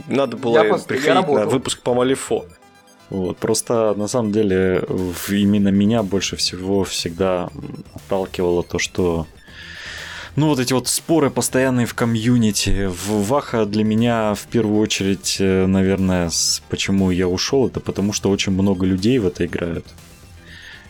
[0.07, 2.45] надо было я приходить на выпуск по Малифо.
[3.09, 4.83] Вот, просто на самом деле
[5.29, 7.49] именно меня больше всего всегда
[7.93, 9.27] отталкивало то, что
[10.35, 12.87] ну, вот эти вот споры постоянные в комьюнити.
[12.87, 16.31] В Ваха для меня в первую очередь, э, наверное,
[16.69, 19.85] почему я ушел, это потому что очень много людей в это играют.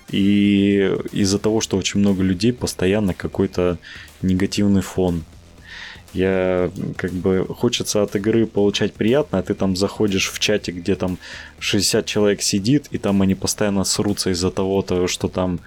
[0.09, 3.77] И из-за того, что очень много людей, постоянно какой-то
[4.21, 5.23] негативный фон.
[6.13, 10.95] Я как бы хочется от игры получать приятно, а ты там заходишь в чатик, где
[10.95, 11.17] там
[11.57, 15.59] 60 человек сидит, и там они постоянно срутся из-за того, что там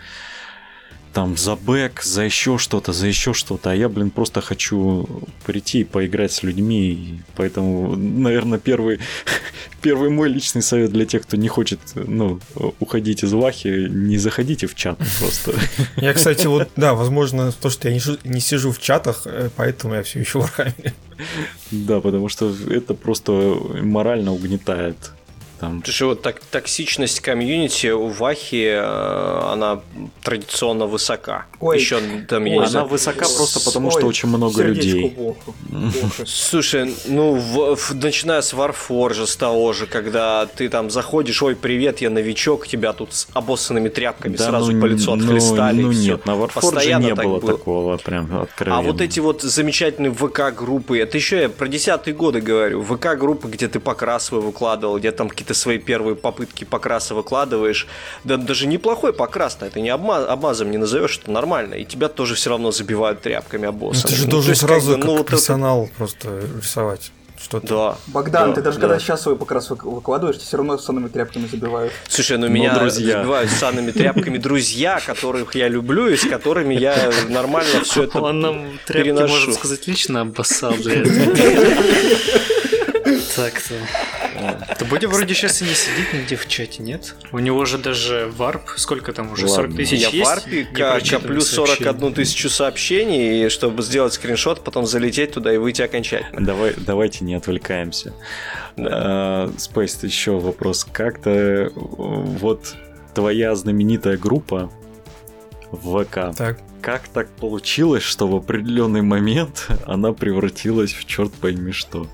[1.16, 3.70] там за бэк, за еще что-то, за еще что-то.
[3.70, 5.08] А я, блин, просто хочу
[5.46, 6.90] прийти и поиграть с людьми.
[6.90, 8.98] И поэтому, наверное, первый,
[9.80, 12.38] первый мой личный совет для тех, кто не хочет ну,
[12.80, 15.54] уходить из Вахи, не заходите в чат просто.
[15.96, 19.94] Я, кстати, вот, да, возможно, то, что я не, не сижу в чатах, э, поэтому
[19.94, 20.92] я все еще в Вархаммере.
[21.70, 23.32] Да, потому что это просто
[23.80, 25.12] морально угнетает.
[25.60, 25.80] Там...
[25.80, 29.80] Потому что вот так, токсичность комьюнити у Вахи, э, она
[30.22, 31.46] традиционно высока.
[31.60, 32.86] Ой, Еще там, я она знаю...
[32.86, 35.16] высока просто потому, Ой, что очень много людей.
[36.26, 41.54] Слушай, ну, в, в, начиная с Warforge, с того же, когда ты там заходишь, ой,
[41.54, 45.82] привет, я новичок, тебя тут с обоссанными тряпками да, сразу ну, по лицу отхлестали.
[45.82, 48.78] Ну, ну нет, на Warforge не было было такого прям откровенно.
[48.78, 53.68] А вот эти вот замечательные ВК-группы, это еще я про десятые годы говорю, ВК-группы, где
[53.68, 57.86] ты покрасывай выкладывал, где там какие-то свои первые попытки покраса выкладываешь,
[58.24, 62.34] да даже неплохой покрас, это не обма обмазом не назовешь, это нормально, и тебя тоже
[62.34, 64.02] все равно забивают тряпками обоссом.
[64.04, 65.94] Ну, ты же ну, должен сразу как, ну, как профессионал это...
[65.94, 67.12] просто рисовать.
[67.38, 67.68] Что -то.
[67.68, 67.96] Да.
[68.06, 68.86] Богдан, да, ты даже да.
[68.86, 71.92] когда сейчас свой покрас выкладываешь, ты все равно санными тряпками забивают.
[72.08, 73.18] Слушай, ну меня друзья.
[73.18, 78.40] забивают санными тряпками друзья, которых я люблю и с которыми я нормально все это Он
[78.40, 80.72] нам тряпки, можно сказать, лично обоссал
[83.36, 83.74] Так-то.
[84.78, 87.14] То Бодя вроде сейчас и не сидит нигде в чате, нет?
[87.32, 90.22] У него же даже варп, сколько там уже, 40 тысяч Я есть?
[90.22, 96.44] в варпе коплю 41 тысячу сообщений, чтобы сделать скриншот, потом залететь туда и выйти окончательно.
[96.44, 98.12] Давай, давайте не отвлекаемся.
[98.76, 99.46] Да.
[99.46, 100.86] Uh, еще вопрос.
[100.90, 102.74] Как-то вот
[103.14, 104.70] твоя знаменитая группа
[105.70, 106.36] в ВК.
[106.36, 106.60] Так.
[106.82, 112.06] Как так получилось, что в определенный момент она превратилась в черт пойми что?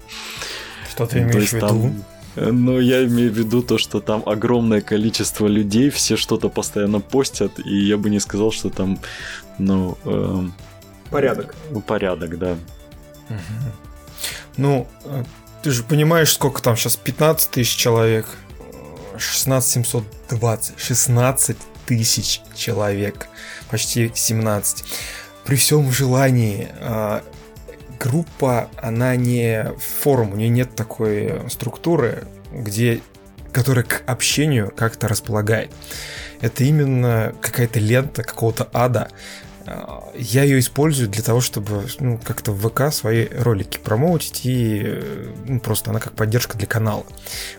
[0.91, 1.67] Что ты имеешь в виду?
[1.67, 2.05] Там,
[2.37, 7.59] ну, я имею в виду то, что там огромное количество людей, все что-то постоянно постят,
[7.65, 8.99] и я бы не сказал, что там,
[9.59, 9.99] ну...
[10.05, 10.55] Эм,
[11.11, 11.55] порядок.
[11.87, 12.53] Порядок, да.
[13.29, 13.73] Угу.
[14.57, 15.25] Ну, э,
[15.63, 18.27] ты же понимаешь, сколько там сейчас, 15 тысяч человек,
[19.19, 21.57] 16 720, 16
[21.87, 23.29] тысяч человек,
[23.71, 24.85] почти 17.
[25.45, 27.23] При всем желании а,
[28.03, 33.01] группа, она не форум, у нее нет такой структуры, где,
[33.53, 35.71] которая к общению как-то располагает.
[36.41, 39.09] Это именно какая-то лента какого-то ада.
[40.17, 45.01] Я ее использую для того, чтобы ну, как-то в ВК свои ролики промоутить и
[45.47, 47.05] ну, просто она как поддержка для канала.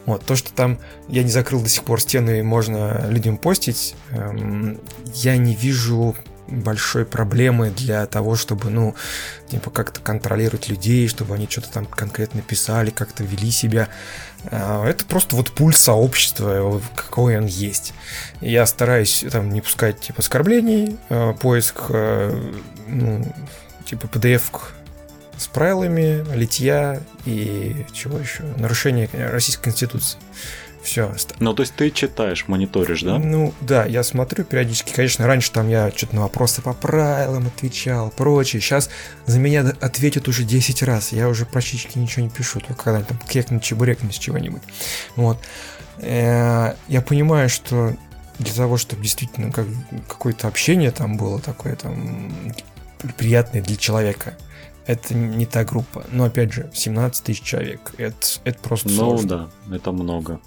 [0.05, 4.81] Вот то, что там я не закрыл до сих пор стены, можно людям постить, эм,
[5.13, 6.13] я не вижу
[6.47, 8.95] большой проблемы для того, чтобы, ну,
[9.47, 13.89] типа, как-то контролировать людей, чтобы они что-то там конкретно писали, как-то вели себя.
[14.45, 17.93] А, это просто вот пульс сообщества, какой он есть.
[18.41, 22.53] Я стараюсь там не пускать, типа, оскорблений, а, поиск, а,
[22.87, 23.33] ну,
[23.85, 24.43] типа, PDF
[25.37, 30.19] с правилами, литья и чего еще, нарушение Российской Конституции.
[30.83, 31.15] Все.
[31.39, 33.17] Ну, то есть ты читаешь, мониторишь, да?
[33.17, 34.91] Ну, да, я смотрю периодически.
[34.93, 38.61] Конечно, раньше там я что-то на вопросы по правилам отвечал, прочее.
[38.61, 38.89] Сейчас
[39.25, 41.13] за меня ответят уже 10 раз.
[41.13, 44.61] Я уже практически ничего не пишу, только когда там кекнуть, чебурекнуть с чего-нибудь.
[45.15, 45.39] Вот.
[45.99, 47.95] Э, я понимаю, что
[48.39, 49.67] для того, чтобы действительно как,
[50.09, 52.53] какое-то общение там было такое там
[53.17, 54.35] приятное для человека,
[54.85, 56.03] это не та группа.
[56.11, 57.93] Но опять же, 17 тысяч человек.
[57.97, 59.49] Это, это просто ну, сложно.
[59.67, 60.41] да, это много.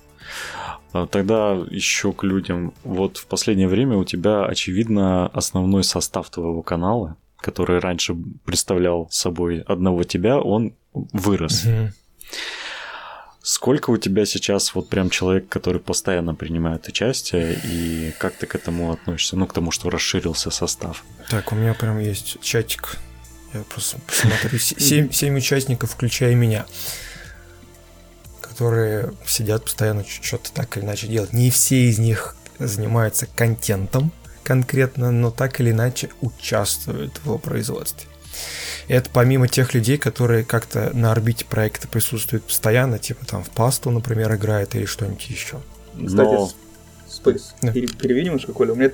[0.92, 2.72] А тогда еще к людям.
[2.84, 8.14] Вот в последнее время у тебя, очевидно, основной состав твоего канала, который раньше
[8.44, 11.64] представлял собой одного тебя, он вырос.
[11.66, 11.92] Угу.
[13.42, 18.56] Сколько у тебя сейчас вот прям человек, который постоянно принимает участие, и как ты к
[18.56, 19.36] этому относишься?
[19.36, 21.04] Ну, к тому, что расширился состав.
[21.30, 22.96] Так, у меня прям есть чатик.
[23.54, 24.58] Я просто посмотрю.
[24.58, 26.66] Семь участников, включая меня
[28.56, 31.34] которые сидят постоянно что-то так или иначе делать.
[31.34, 34.12] Не все из них занимаются контентом
[34.44, 38.08] конкретно, но так или иначе участвуют в его производстве.
[38.88, 43.50] И это помимо тех людей, которые как-то на орбите проекта присутствуют постоянно, типа там в
[43.50, 45.60] пасту, например, играет или что-нибудь еще.
[45.92, 46.50] Кстати, Но...
[47.10, 47.72] Space, да.
[47.72, 48.72] переведи немножко, Коля.
[48.72, 48.90] У меня...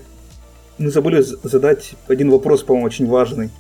[0.79, 3.51] Мы забыли задать один вопрос, по-моему, очень важный.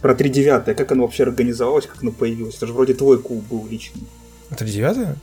[0.00, 0.76] Про 3 девятое.
[0.76, 2.56] Как оно вообще организовалось, как оно появилось?
[2.56, 4.04] Это же вроде твой куб был личный.
[4.50, 5.16] Это 9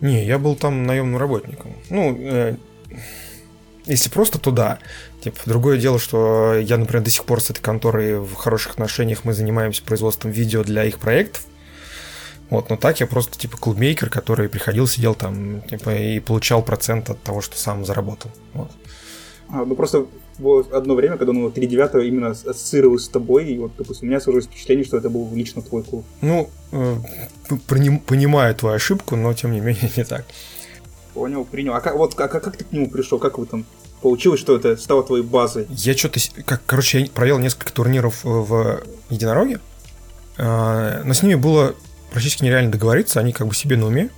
[0.00, 1.74] Не, я был там наемным работником.
[1.90, 2.56] Ну, э,
[3.86, 4.78] если просто, то да.
[5.20, 9.24] Типа, другое дело, что я, например, до сих пор с этой конторой в хороших отношениях,
[9.24, 11.44] мы занимаемся производством видео для их проектов.
[12.50, 17.10] Вот, но так я просто, типа, клубмейкер, который приходил, сидел там, типа, и получал процент
[17.10, 18.30] от того, что сам заработал.
[18.52, 18.70] Вот.
[19.48, 20.06] А, ну просто
[20.38, 24.10] было одно время, когда ну, 3 девятого именно ассоциировалось с тобой, и вот, допустим, у
[24.10, 26.04] меня сложилось впечатление, что это был лично твой клуб.
[26.20, 26.96] Ну, э,
[28.06, 30.24] понимаю твою ошибку, но тем не менее не так.
[31.14, 31.74] Понял, принял.
[31.74, 33.18] А как, вот, а, как, как ты к нему пришел?
[33.18, 33.64] Как вы там
[34.02, 35.66] получилось, что это стало твоей базой?
[35.70, 36.20] Я что-то...
[36.44, 39.60] Как, короче, я провел несколько турниров э, в Единороге,
[40.36, 41.74] э, но с ними было
[42.10, 44.10] практически нереально договориться, они как бы себе на уме.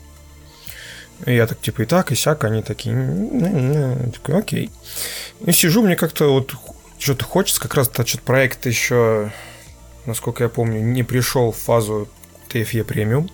[1.27, 4.71] И я так, типа, и так, и сяк, они такие, ну, такой, окей.
[5.45, 6.55] И сижу, мне как-то вот
[6.99, 9.33] что-то хочется, как раз этот проект еще,
[10.07, 12.09] насколько я помню, не пришел в фазу
[12.51, 13.31] TFE премиум.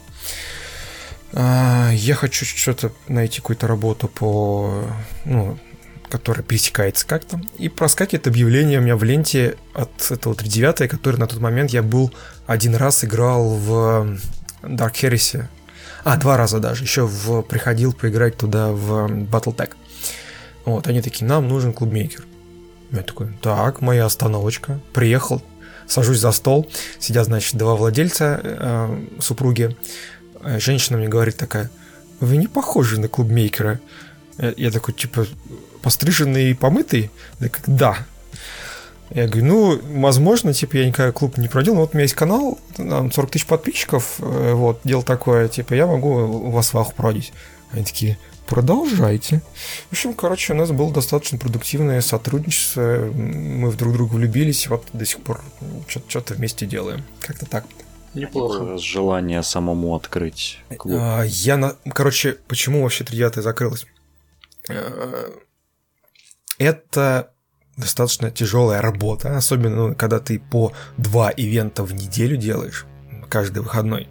[1.32, 4.84] А, я хочу что-то найти какую-то работу по,
[5.24, 5.58] ну,
[6.08, 7.40] которая пересекается как-то.
[7.58, 11.82] И проскакивает объявление у меня в ленте от этого 39 который на тот момент я
[11.82, 12.14] был
[12.46, 14.18] один раз играл в
[14.62, 15.46] Dark Heresy
[16.04, 16.84] а, два раза даже.
[16.84, 19.70] Еще в, приходил поиграть туда в Battletech.
[20.64, 22.24] Вот, они такие, нам нужен клубмейкер.
[22.90, 24.80] Я такой, так, моя остановочка.
[24.92, 25.42] Приехал,
[25.86, 26.70] сажусь за стол.
[26.98, 29.76] Сидят, значит, два владельца, э, супруги.
[30.42, 31.70] Э, женщина мне говорит такая,
[32.20, 33.80] вы не похожи на клубмейкера.
[34.38, 35.26] Я, я такой, типа,
[35.82, 37.10] постриженный и помытый?
[37.38, 37.98] Так, да.
[39.10, 42.14] Я говорю, ну, возможно, типа, я никогда клуб не проводил, но вот у меня есть
[42.14, 46.94] канал, там 40 тысяч подписчиков, э, вот, дело такое, типа, я могу у вас ваху
[46.94, 47.32] проводить.
[47.70, 49.42] Они такие, продолжайте.
[49.88, 54.84] В общем, короче, у нас было достаточно продуктивное сотрудничество, мы в друг друга влюбились, вот
[54.92, 55.42] до сих пор
[55.86, 57.04] что-то вместе делаем.
[57.20, 57.66] Как-то так.
[58.14, 58.78] Неплохо.
[58.78, 60.96] Желание самому открыть клуб.
[61.00, 61.76] А, я, на...
[61.92, 63.86] короче, почему вообще 3 закрылось?
[64.68, 65.30] Э,
[66.58, 67.33] это
[67.76, 72.86] достаточно тяжелая работа, особенно ну, когда ты по два ивента в неделю делаешь,
[73.28, 74.08] каждый выходной.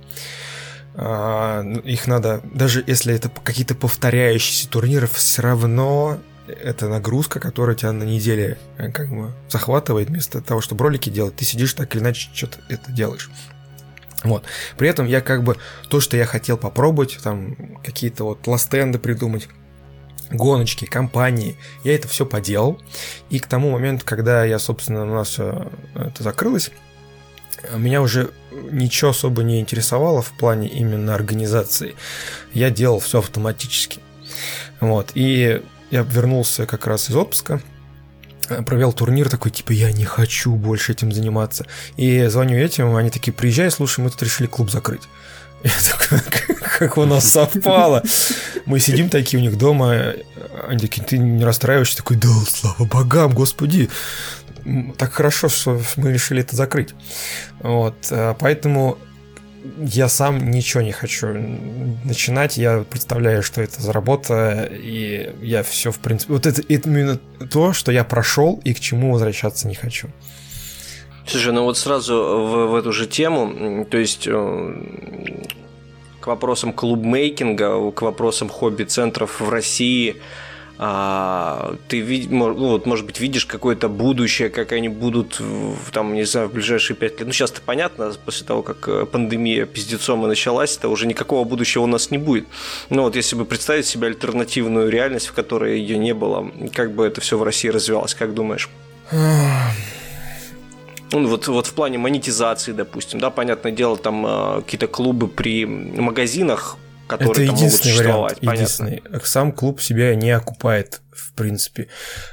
[0.96, 7.92] А, их надо, даже если это какие-то повторяющиеся турниры, все равно это нагрузка, которая тебя
[7.94, 12.02] на неделе э, как бы захватывает, вместо того, чтобы ролики делать, ты сидишь так или
[12.02, 13.32] иначе что-то это делаешь.
[14.24, 14.44] Вот.
[14.78, 15.58] При этом я как бы
[15.90, 19.48] то, что я хотел попробовать, там какие-то вот ластенды придумать,
[20.34, 21.56] гоночки, компании.
[21.84, 22.82] Я это все поделал.
[23.30, 26.72] И к тому моменту, когда я, собственно, у нас э, это закрылось,
[27.76, 28.32] меня уже
[28.72, 31.96] ничего особо не интересовало в плане именно организации.
[32.54, 34.00] Я делал все автоматически.
[34.80, 35.12] Вот.
[35.16, 35.62] И
[35.92, 37.62] я вернулся как раз из отпуска,
[38.66, 41.66] провел турнир такой, типа, я не хочу больше этим заниматься.
[41.96, 45.04] И звоню этим, они такие, приезжай, слушай, мы тут решили клуб закрыть.
[46.80, 48.04] Как у нас совпало.
[48.66, 50.14] Мы сидим такие у них дома,
[50.68, 51.98] они такие, ты не расстраиваешься?
[51.98, 53.90] Такой, да, слава богам, господи.
[54.98, 56.94] Так хорошо, что мы решили это закрыть.
[57.60, 58.98] Вот, а, поэтому
[59.78, 61.28] я сам ничего не хочу
[62.04, 62.58] начинать.
[62.58, 66.34] Я представляю, что это за работа, и я все, в принципе...
[66.34, 67.18] Вот это, это именно
[67.50, 70.10] то, что я прошел, и к чему возвращаться не хочу.
[71.26, 74.76] Слушай, ну вот сразу в, в эту же тему, то есть э,
[76.20, 80.18] к вопросам клубмейкинга, к вопросам хобби-центров в России–
[80.86, 85.40] а, ты, ну, вот, может быть, видишь какое-то будущее, как они будут,
[85.92, 87.28] там, не знаю, в ближайшие пять лет.
[87.28, 91.84] Ну, сейчас-то понятно, после того, как э, пандемия пиздецом и началась, то уже никакого будущего
[91.84, 92.48] у нас не будет.
[92.90, 97.06] Но вот если бы представить себе альтернативную реальность, в которой ее не было, как бы
[97.06, 98.70] это все в России развивалось, как думаешь?
[101.14, 105.66] Ну, вот, вот в плане монетизации, допустим, да, понятное дело, там э, какие-то клубы при
[105.66, 108.38] магазинах которые это там могут существовать.
[108.42, 109.04] Вариант, единственный.
[109.24, 111.90] Сам клуб себя не окупает, в принципе.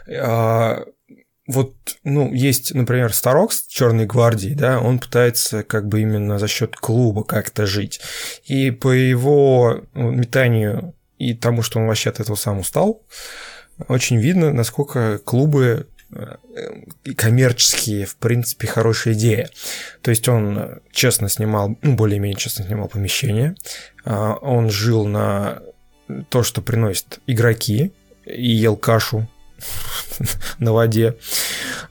[0.08, 0.84] А,
[1.46, 1.74] вот,
[2.04, 7.24] ну, есть, например, Старокс Черной гвардии, да, он пытается как бы именно за счет клуба
[7.24, 8.00] как-то жить.
[8.44, 13.02] И по его ну, метанию и тому, что он вообще от этого сам устал,
[13.88, 16.36] очень видно, насколько клубы Э,
[17.16, 19.48] коммерческие, в принципе, хорошая идея.
[20.02, 23.54] То есть он честно снимал, ну, более-менее честно снимал помещение,
[24.04, 25.62] а, он жил на
[26.28, 27.92] то, что приносят игроки,
[28.26, 29.28] и ел кашу
[30.58, 31.16] на воде.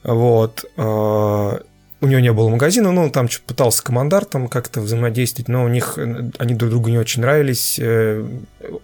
[0.04, 0.66] Вот.
[0.76, 1.62] А,
[2.02, 5.98] у него не было магазина, но он там пытался командартом как-то взаимодействовать, но у них
[5.98, 7.80] они друг другу не очень нравились.
[7.80, 8.28] Э,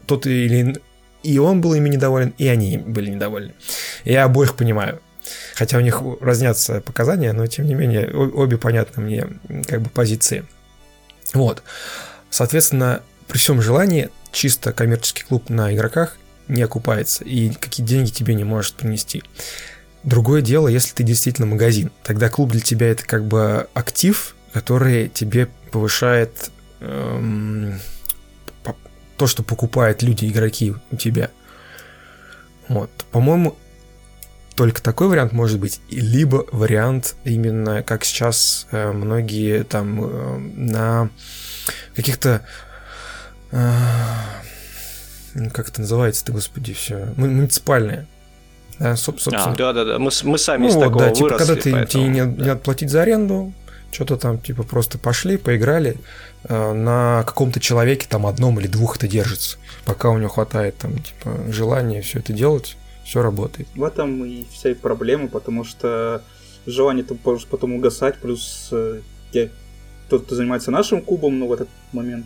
[0.05, 0.75] тот или
[1.23, 3.53] и он был ими недоволен, и они были недовольны.
[4.03, 5.01] Я обоих понимаю.
[5.55, 9.27] Хотя у них разнятся показания, но тем не менее обе понятны мне
[9.67, 10.45] как бы позиции.
[11.33, 11.63] Вот.
[12.29, 16.17] Соответственно, при всем желании чисто коммерческий клуб на игроках
[16.47, 19.23] не окупается и какие деньги тебе не может принести.
[20.03, 25.09] Другое дело, если ты действительно магазин, тогда клуб для тебя это как бы актив, который
[25.09, 27.79] тебе повышает эм,
[29.17, 31.31] то, что покупают люди, игроки у тебя.
[32.67, 32.89] Вот.
[33.11, 33.57] По-моему,
[34.55, 41.09] только такой вариант может быть, либо вариант именно, как сейчас э, многие там э, на
[41.95, 42.45] каких-то
[43.51, 43.71] э,
[45.53, 48.07] как это называется-то, господи, все, муниципальные.
[48.79, 49.43] Да, собственно.
[49.43, 49.99] А, да, да, да.
[49.99, 52.25] Мы, мы сами ну, из вот, такого да, типа, выросли, когда ты, поэтому, тебе не,
[52.25, 52.43] да.
[52.43, 53.53] не отплатить за аренду,
[53.91, 55.97] что-то там, типа, просто пошли, поиграли,
[56.43, 60.97] э, на каком-то человеке там одном или двух это держится, пока у него хватает там,
[60.99, 63.69] типа, желания все это делать все работает.
[63.75, 66.23] В этом и вся и проблема, потому что
[66.65, 69.01] желание -то может потом угасать, плюс э,
[69.31, 69.51] те,
[70.09, 72.25] тот, кто занимается нашим кубом, ну, в этот момент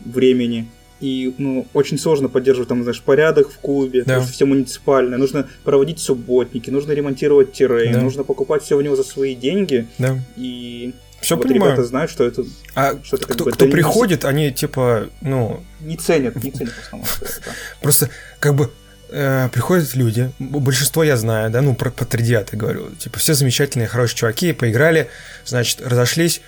[0.00, 0.68] времени,
[1.00, 4.04] и ну, очень сложно поддерживать там, знаешь, порядок в клубе, да.
[4.04, 5.18] потому что все муниципальное.
[5.18, 8.00] Нужно проводить субботники, нужно ремонтировать террейн, да.
[8.00, 9.86] нужно покупать все в него за свои деньги.
[9.98, 10.18] Да.
[10.36, 11.72] И все вот понимаю.
[11.72, 12.44] ребята знают, что это...
[12.74, 14.28] А что это, кто, бы, кто приходит, не...
[14.28, 15.62] они типа, ну...
[15.80, 17.08] Не ценят, не ценят в основном.
[17.82, 18.08] Просто
[18.38, 18.70] как бы
[19.10, 23.34] э, приходят люди, большинство я знаю, да, ну, про, про 3 я говорю, типа, все
[23.34, 25.08] замечательные, хорошие чуваки, поиграли,
[25.44, 26.40] значит, разошлись,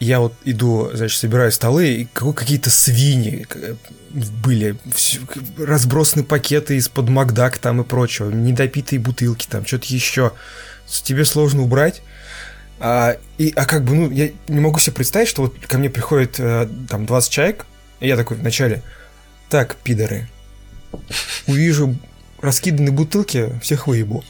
[0.00, 3.46] я вот иду, значит, собираю столы, и какие-то свиньи
[4.14, 4.76] были,
[5.58, 10.32] разбросаны пакеты из-под Макдак там и прочего, недопитые бутылки там, что-то еще.
[10.86, 12.02] Тебе сложно убрать.
[12.78, 15.88] А, и, а как бы, ну, я не могу себе представить, что вот ко мне
[15.88, 17.66] приходит э, там 20 человек,
[18.00, 18.82] и я такой вначале,
[19.48, 20.28] так, пидоры,
[21.46, 21.96] увижу
[22.40, 24.24] раскиданные бутылки, всех выебу.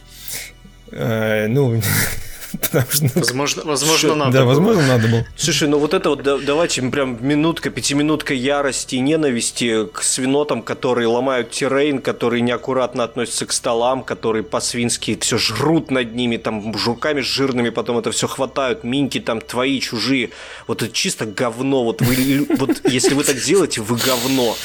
[0.93, 1.81] Э, ну,
[2.61, 3.11] Потому что...
[3.18, 4.48] Возможно, возможно надо Да, было.
[4.48, 5.26] возможно, надо было.
[5.36, 11.07] Слушай, ну вот это вот давайте прям минутка, пятиминутка ярости и ненависти к свинотам, которые
[11.09, 17.20] ломают террейн, которые неаккуратно относятся к столам, которые по-свински все жрут над ними, там жуками
[17.20, 20.30] жирными, потом это все хватают, минки там твои, чужие.
[20.66, 21.84] Вот это чисто говно.
[21.84, 24.57] Вот, вы, вот если вы так делаете, вы говно.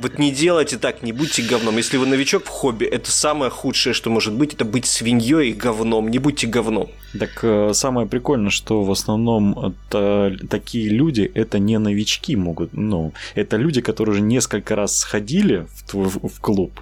[0.00, 1.76] Вот не делайте так, не будьте говном.
[1.76, 5.52] Если вы новичок в хобби, это самое худшее, что может быть, это быть свиньей и
[5.52, 6.08] говном.
[6.08, 6.90] Не будьте говном.
[7.18, 13.12] Так э, самое прикольное, что в основном это, такие люди это не новички могут, ну,
[13.34, 16.80] это люди, которые уже несколько раз сходили в, твой, в клуб,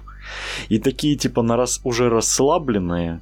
[0.69, 3.19] и такие типа на раз, уже расслабленные,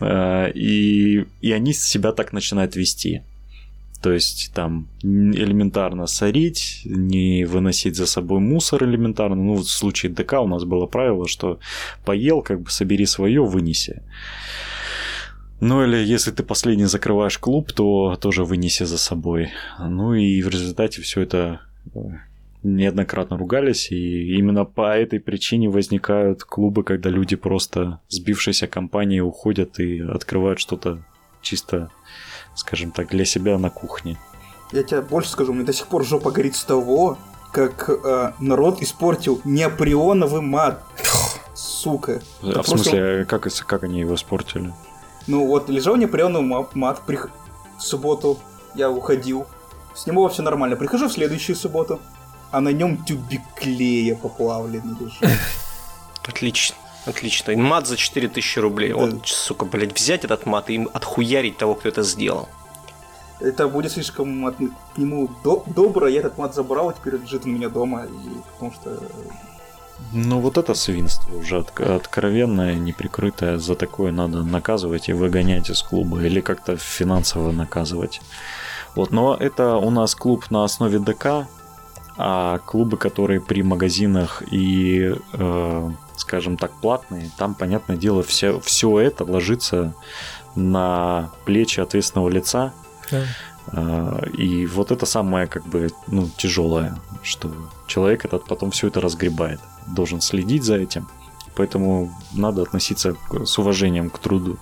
[0.00, 3.22] э, и, и они себя так начинают вести.
[4.02, 9.34] То есть там элементарно сорить, не выносить за собой мусор элементарно.
[9.34, 11.58] Ну, в случае ДК у нас было правило, что
[12.04, 14.02] поел, как бы собери свое, вынеси.
[15.60, 19.50] Ну или если ты последний закрываешь клуб, то тоже вынеси за собой.
[19.78, 21.60] Ну и в результате все это
[21.94, 21.98] э,
[22.62, 29.80] неоднократно ругались, и именно по этой причине возникают клубы, когда люди просто сбившиеся компании уходят
[29.80, 31.02] и открывают что-то
[31.42, 31.90] чисто,
[32.54, 34.16] скажем так, для себя на кухне.
[34.72, 37.18] Я тебе больше скажу, мне до сих пор жопа горит с того,
[37.52, 40.84] как э, народ испортил неоприоновый мат.
[41.54, 42.22] Сука.
[42.42, 42.90] А Это в просто...
[42.90, 44.72] смысле, как, как они его испортили?
[45.28, 46.42] Ну вот, лежал непрямый
[46.74, 47.16] мат при...
[47.16, 47.30] в
[47.78, 48.38] субботу,
[48.74, 49.46] я уходил.
[49.94, 50.74] С него все нормально.
[50.74, 52.00] Прихожу в следующую субботу.
[52.50, 55.22] а на нем тюбик клея поплавленный лежит.
[56.26, 56.76] Отлично.
[57.04, 57.52] Отлично.
[57.52, 58.92] И мат за 4000 рублей.
[58.92, 58.96] Да.
[58.96, 62.48] Вот, сука, блядь, взять этот мат и отхуярить того, кто это сделал.
[63.40, 66.08] Это будет слишком от, к нему до, добро.
[66.08, 68.06] Я этот мат забрал, а теперь лежит у меня дома.
[68.06, 68.98] И, потому что
[70.12, 73.58] ну вот это свинство уже откровенное, неприкрытое.
[73.58, 78.20] За такое надо наказывать и выгонять из клуба или как-то финансово наказывать.
[78.94, 81.46] Вот, но это у нас клуб на основе ДК,
[82.16, 88.98] а клубы, которые при магазинах и, э, скажем так, платные, там, понятное дело, все, все
[88.98, 89.94] это ложится
[90.56, 92.72] на плечи ответственного лица.
[93.10, 93.22] Да.
[93.72, 97.52] Э, и вот это самое, как бы, ну, тяжелое, что
[97.86, 101.08] человек этот потом все это разгребает должен следить за этим.
[101.54, 104.58] Поэтому надо относиться с уважением к труду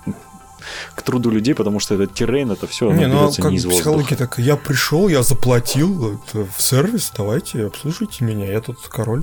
[0.94, 3.66] к труду людей, потому что этот террейн, это все не, ну, а как не из
[3.66, 9.22] психология, так я пришел, я заплатил в сервис, давайте обслуживайте меня, я тут король.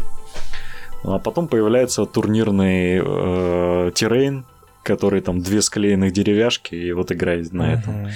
[1.03, 4.45] А потом появляется турнирный э, террейн,
[4.83, 7.79] который там две склеенных деревяшки, и вот играет на uh-huh.
[7.79, 8.09] этом.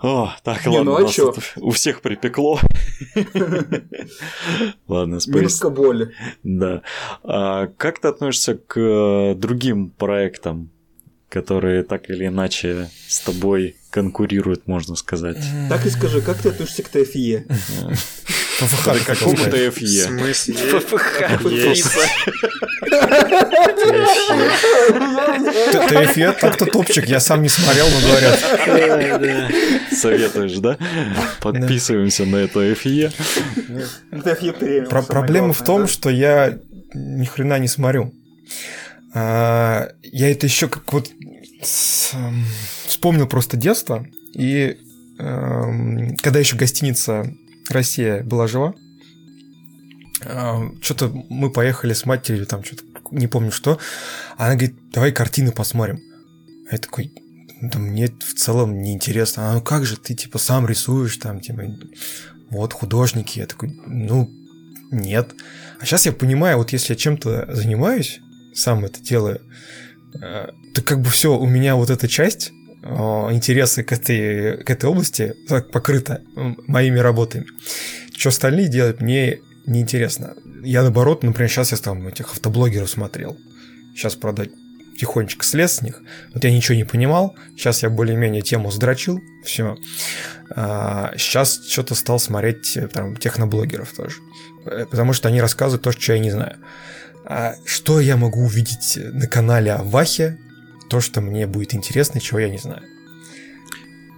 [0.00, 1.34] О, так, не, ладно, ну, а чё?
[1.56, 2.60] у всех припекло.
[4.86, 5.70] Ладно, спасибо.
[5.70, 6.14] боли.
[6.44, 6.82] Да.
[7.24, 10.70] А как ты относишься к э, другим проектам,
[11.28, 15.38] которые так или иначе с тобой конкурируют, можно сказать?
[15.68, 17.44] Так и скажи, как ты относишься к ТФЕ?
[18.58, 19.06] ПФХ.
[19.06, 19.70] Какому ТФЕ?
[19.70, 20.54] В смысле?
[20.54, 21.22] ПФХ.
[25.88, 28.38] ТФЕ так-то топчик, я сам не смотрел, но говорят.
[29.92, 30.76] Советуешь, да?
[31.40, 33.12] Подписываемся на это ТФЕ.
[35.08, 36.58] Проблема в том, что я
[36.94, 38.12] ни хрена не смотрю.
[39.14, 41.10] А, я это еще как вот
[41.60, 44.78] вспомнил просто детство, и
[45.18, 47.32] эм, когда еще гостиница
[47.68, 48.74] Россия была жива.
[50.24, 53.78] А, что-то мы поехали с матерью, там что-то не помню что.
[54.36, 56.00] Она говорит, давай картины посмотрим.
[56.70, 57.12] А я такой,
[57.60, 59.50] да мне в целом неинтересно.
[59.50, 61.64] А ну как же, ты типа сам рисуешь там, типа,
[62.50, 63.38] вот художники.
[63.38, 64.30] Я такой, ну,
[64.90, 65.34] нет.
[65.80, 68.20] А сейчас я понимаю, вот если я чем-то занимаюсь,
[68.54, 69.40] сам это делаю,
[70.20, 74.88] э, то как бы все, у меня вот эта часть интересы к этой, к этой
[74.88, 75.34] области
[75.72, 77.44] покрыто моими работами.
[78.16, 80.34] Что остальные делают, мне неинтересно.
[80.62, 83.36] Я наоборот, например, сейчас я там этих автоблогеров смотрел.
[83.94, 84.46] Сейчас, правда,
[84.98, 86.02] тихонечко слез с них.
[86.34, 87.36] Вот я ничего не понимал.
[87.56, 89.20] Сейчас я более-менее тему сдрочил.
[89.44, 89.76] Все.
[90.50, 94.16] А, сейчас что-то стал смотреть э, там, техноблогеров тоже.
[94.66, 96.56] Э, потому что они рассказывают то, что я не знаю.
[97.30, 100.38] А что я могу увидеть на канале Авахе,
[100.88, 102.82] то, что мне будет интересно, чего я не знаю.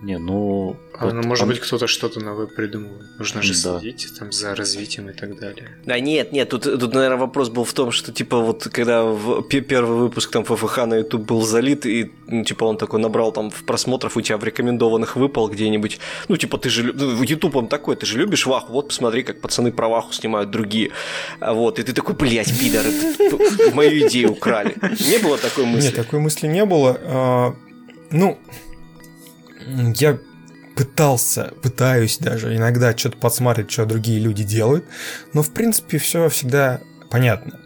[0.02, 0.76] Не, ну...
[0.98, 1.50] А, вот ну, может он...
[1.50, 2.90] быть, кто-то что-то новое придумал.
[3.18, 3.80] Нужно же да.
[3.80, 5.76] следить там за развитием и так далее.
[5.84, 9.42] Да нет, нет, тут, тут, наверное, вопрос был в том, что, типа, вот когда в
[9.42, 13.50] первый выпуск там ФФХ на YouTube был залит, и, ну, типа, он такой набрал там
[13.50, 15.98] в просмотров, у тебя в рекомендованных выпал где-нибудь,
[16.28, 16.92] ну, типа, ты же...
[16.94, 20.50] Ну, YouTube он такой, ты же любишь Ваху, вот посмотри, как пацаны про Ваху снимают
[20.50, 20.92] другие.
[21.40, 22.90] А вот, и ты такой, блядь, пидоры,
[23.74, 24.74] мою идею украли.
[24.82, 25.88] Не было такой мысли?
[25.88, 26.98] Нет, такой мысли не было.
[27.02, 27.54] А,
[28.10, 28.38] ну,
[29.98, 30.18] я
[30.76, 34.84] пытался, пытаюсь даже иногда что-то подсматривать, что другие люди делают,
[35.32, 37.60] но в принципе все всегда понятно.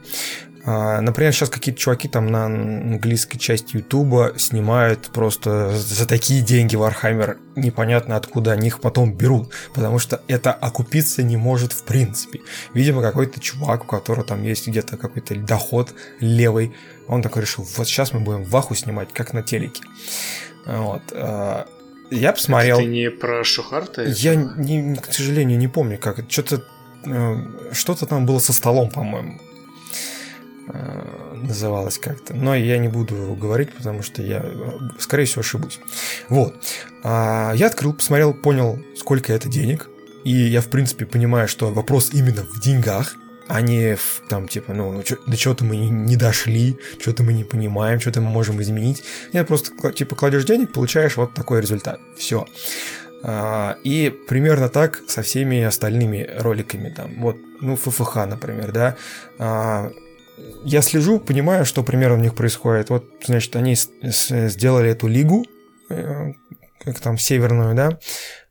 [0.66, 6.74] А, например, сейчас какие-то чуваки там на английской части Ютуба снимают просто за такие деньги
[6.74, 12.40] Warhammer, непонятно откуда они их потом берут, потому что это окупиться не может в принципе.
[12.72, 16.74] Видимо, какой-то чувак, у которого там есть где-то какой-то доход левый,
[17.08, 19.82] он такой решил, вот сейчас мы будем ваху снимать, как на телеке.
[20.64, 21.02] Вот.
[22.10, 22.78] Я посмотрел.
[22.78, 24.04] Это не про Шухарта?
[24.04, 26.30] Я, не, к сожалению, не помню, как.
[26.30, 26.64] Что-то
[27.06, 27.36] э,
[27.72, 29.40] что-то там было со столом, по-моему.
[30.68, 32.34] Э, называлось как-то.
[32.34, 34.44] Но я не буду говорить, потому что я,
[34.98, 35.80] скорее всего, ошибусь.
[36.28, 36.56] Вот.
[37.02, 39.88] А, я открыл, посмотрел, понял, сколько это денег.
[40.24, 43.16] И я, в принципе, понимаю, что вопрос именно в деньгах
[43.48, 47.44] а не в, там, типа, ну, чё, до чего-то мы не дошли, что-то мы не
[47.44, 49.04] понимаем, что-то мы можем изменить.
[49.32, 52.00] Нет, просто, типа, кладешь денег, получаешь вот такой результат.
[52.16, 52.46] Все.
[53.22, 58.96] А, и примерно так со всеми остальными роликами, там, вот, ну, ФФХ, например, да.
[59.38, 59.90] А,
[60.64, 62.90] я слежу, понимаю, что примерно у них происходит.
[62.90, 65.44] Вот, значит, они сделали эту лигу,
[65.90, 66.32] э,
[66.80, 67.98] как там, северную, да,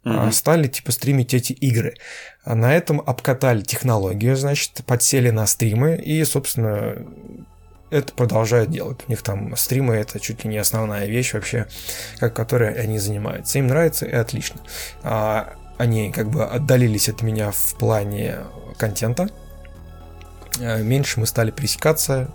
[0.06, 0.32] mm-hmm.
[0.32, 1.96] стали, типа, стримить эти игры.
[2.46, 6.96] На этом обкатали технологию, значит, подсели на стримы и, собственно,
[7.90, 9.00] это продолжают делать.
[9.08, 11.68] У них там стримы это чуть ли не основная вещь вообще,
[12.18, 13.60] как которой они занимаются.
[13.60, 14.60] Им нравится и отлично.
[15.04, 18.40] А они как бы отдалились от меня в плане
[18.78, 19.30] контента.
[20.60, 22.30] Э, меньше мы стали пересекаться.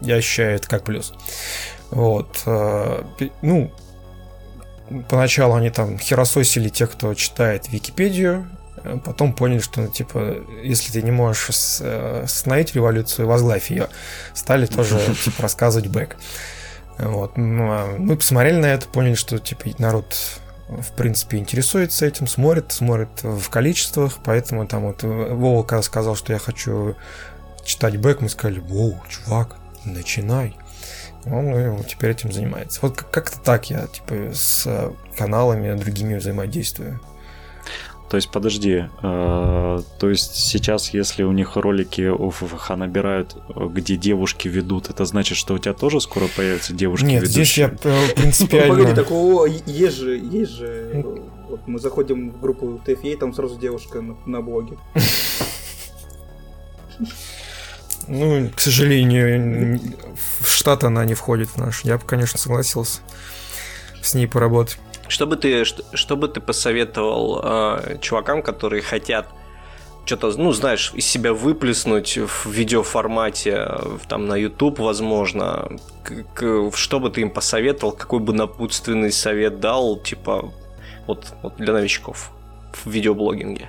[0.00, 1.12] Я ощущаю это как плюс.
[1.90, 2.42] Вот.
[2.46, 3.04] Э,
[3.42, 3.70] ну,
[5.08, 8.48] поначалу они там херососили тех, кто читает Википедию,
[9.04, 13.88] потом поняли, что, типа, если ты не можешь остановить революцию, возглавь ее,
[14.34, 16.16] стали тоже, типа, рассказывать бэк.
[16.98, 17.36] Вот.
[17.36, 20.16] Ну, а мы посмотрели на это, поняли, что, типа, народ
[20.68, 26.32] в принципе, интересуется этим, смотрит, смотрит в количествах, поэтому там вот Вова когда сказал, что
[26.32, 26.96] я хочу
[27.64, 30.56] читать бэк, мы сказали, воу, чувак, начинай.
[31.24, 32.80] Он ну, теперь этим занимается.
[32.82, 37.00] Вот как-то так я, типа, с каналами другими взаимодействую.
[38.08, 43.96] То есть, подожди, э, то есть сейчас, если у них ролики у ФФХ набирают, где
[43.96, 47.44] девушки ведут, это значит, что у тебя тоже скоро появятся девушки Нет, ведущие?
[47.44, 48.74] здесь я э, принципиально...
[48.74, 51.04] Погоди, такого есть же, есть же...
[51.48, 54.78] Вот мы заходим в группу ТФЕ, там сразу девушка на, на блоге.
[58.08, 59.80] Ну, к сожалению,
[60.40, 61.84] в штат она не входит в наш.
[61.84, 63.00] Я бы, конечно, согласился
[64.00, 64.78] с ней поработать.
[65.08, 69.26] Что бы ты, что, что бы ты посоветовал э, чувакам, которые хотят
[70.06, 73.68] что-то, ну, знаешь, из себя выплеснуть в видеоформате,
[74.08, 75.68] там, на YouTube, возможно,
[76.04, 80.52] к, к, что бы ты им посоветовал, какой бы напутственный совет дал, типа,
[81.06, 82.30] вот, вот для новичков
[82.72, 83.68] в видеоблогинге?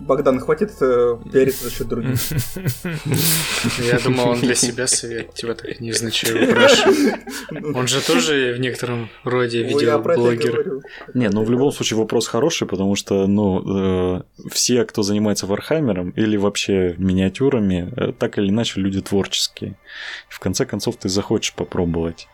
[0.00, 2.18] Богдан, хватит э, пиариться за счет других.
[3.78, 7.20] Я думал, он для себя совет, типа так невзначай выпрашивает.
[7.74, 10.80] Он же тоже в некотором роде видеоблогер.
[11.14, 16.10] Не, ну в любом случае вопрос хороший, потому что, ну, э, все, кто занимается Вархаммером
[16.10, 19.76] или вообще миниатюрами, э, так или иначе люди творческие.
[20.28, 22.26] В конце концов, ты захочешь попробовать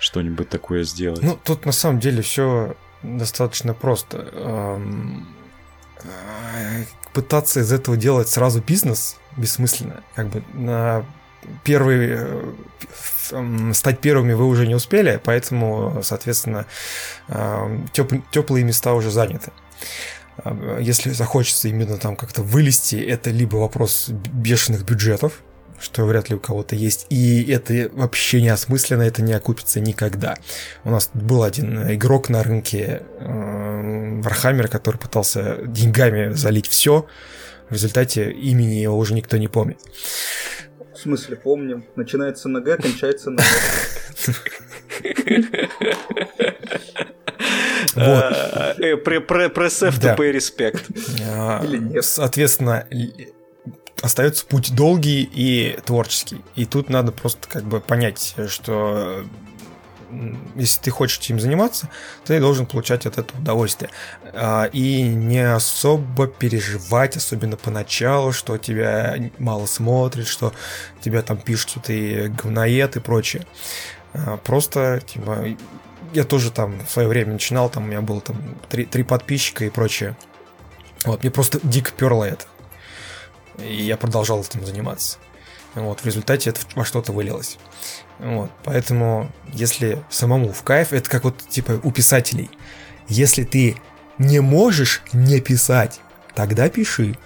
[0.00, 1.22] что-нибудь такое сделать.
[1.22, 4.78] Ну, тут на самом деле все достаточно просто
[7.12, 10.02] пытаться из этого делать сразу бизнес бессмысленно.
[10.14, 11.04] Как бы на
[11.64, 16.66] первый э, стать первыми вы уже не успели, поэтому, соответственно,
[17.28, 17.78] э,
[18.30, 19.52] теплые места уже заняты.
[20.44, 25.42] А, если захочется именно там как-то вылезти, это либо вопрос бешеных бюджетов,
[25.80, 27.06] что вряд ли у кого-то есть.
[27.10, 30.36] И это вообще неосмысленно, это не окупится никогда.
[30.84, 37.06] У нас был один игрок на рынке Warhammer, который пытался деньгами залить все.
[37.68, 39.78] В результате имени его уже никто не помнит.
[40.92, 41.84] В смысле, помним.
[41.96, 43.42] Начинается на Г, кончается на
[47.94, 48.34] Вот.
[49.04, 49.82] Пресс.
[51.64, 52.04] Или нет.
[52.04, 52.86] Соответственно,
[54.02, 56.42] остается путь долгий и творческий.
[56.56, 59.24] И тут надо просто как бы понять, что
[60.56, 61.88] если ты хочешь этим заниматься,
[62.24, 63.90] ты должен получать от этого удовольствие.
[64.32, 70.52] А, и не особо переживать, особенно поначалу, что тебя мало смотрят, что
[71.00, 73.46] тебя там пишут, что ты говноед и прочее.
[74.12, 75.46] А, просто, типа,
[76.12, 78.36] я тоже там в свое время начинал, там у меня было там
[78.68, 80.16] три, три подписчика и прочее.
[81.04, 82.44] Вот, мне просто дико перло это.
[83.58, 85.18] И я продолжал этим заниматься.
[85.74, 87.58] Вот, в результате это во что-то вылилось.
[88.18, 92.50] Вот, поэтому, если самому в кайф, это как вот типа у писателей.
[93.08, 93.76] Если ты
[94.18, 96.00] не можешь не писать,
[96.34, 97.16] тогда пиши.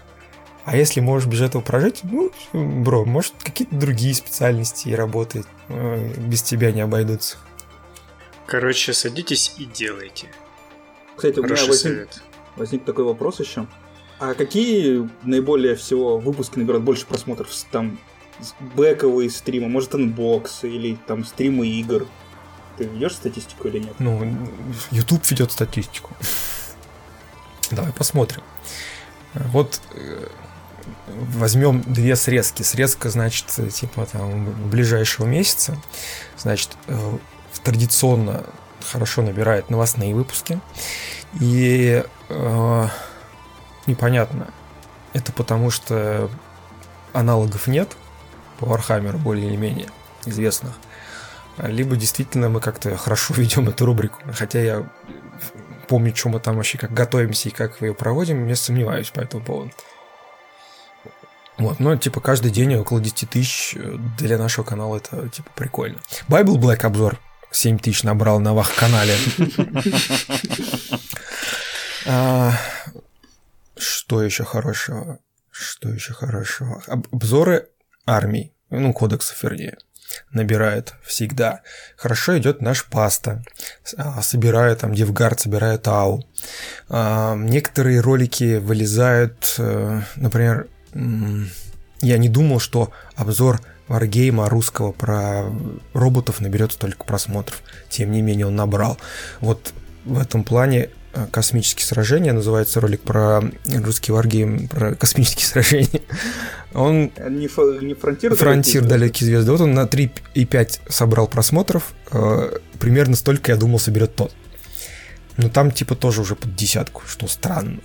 [0.64, 6.14] А если можешь без этого прожить, ну, бро, может, какие-то другие специальности и работы э,
[6.16, 7.36] без тебя не обойдутся.
[8.46, 10.28] Короче, садитесь и делайте.
[11.16, 12.22] Кстати, Хороший у меня возник, совет.
[12.56, 13.66] возник такой вопрос еще.
[14.18, 17.48] А какие наиболее всего выпуски набирают больше просмотров?
[17.70, 17.98] Там
[18.74, 22.06] бэковые стримы, может анбоксы или там стримы игр.
[22.76, 23.94] Ты ведешь статистику или нет?
[23.98, 24.36] Ну,
[24.90, 26.10] YouTube ведет статистику.
[27.70, 28.42] Давай посмотрим.
[29.34, 30.26] Вот э,
[31.06, 32.62] возьмем две срезки.
[32.62, 35.76] Срезка, значит, типа там ближайшего месяца.
[36.36, 37.18] Значит, э,
[37.62, 38.44] традиционно
[38.84, 40.60] хорошо набирает новостные выпуски.
[41.40, 42.88] И э,
[43.86, 44.48] непонятно.
[45.12, 46.30] Это потому что
[47.12, 47.96] аналогов нет
[48.58, 49.88] по Warhammer более или менее
[50.26, 50.72] известных.
[51.58, 54.20] Либо действительно мы как-то хорошо ведем эту рубрику.
[54.32, 54.88] Хотя я
[55.88, 59.44] помню, что мы там вообще как готовимся и как ее проводим, я сомневаюсь по этому
[59.44, 59.70] поводу.
[61.56, 63.76] Вот, ну, типа, каждый день около 10 тысяч
[64.18, 65.98] для нашего канала это, типа, прикольно.
[66.26, 67.20] Bible Black обзор
[67.52, 69.14] 7 тысяч набрал на вах канале.
[72.06, 72.52] А,
[73.76, 75.18] что еще хорошего?
[75.50, 76.82] Что еще хорошего?
[76.86, 77.68] Обзоры
[78.06, 79.78] армий, ну, кодексов, вернее.
[80.30, 81.62] набирают всегда.
[81.96, 83.42] Хорошо идет наш паста.
[83.96, 86.24] А, собираю там Девгард, собираю Тау.
[86.88, 90.68] А, некоторые ролики вылезают, э, например,
[92.00, 95.50] я не думал, что обзор варгейма русского про
[95.92, 97.62] роботов наберет столько просмотров.
[97.88, 98.98] Тем не менее, он набрал.
[99.40, 99.72] Вот
[100.04, 100.90] в этом плане
[101.30, 106.02] космические сражения, называется ролик про русский варгейм, про космические сражения.
[106.72, 107.12] Он...
[107.28, 107.58] Не, ф...
[107.80, 109.52] не фронтир, фронтир далекие звезды.
[109.52, 111.94] Вот он на 3,5 собрал просмотров.
[112.10, 114.32] Э, примерно столько, я думал, соберет тот.
[115.36, 117.80] Но там типа тоже уже под десятку, что странно.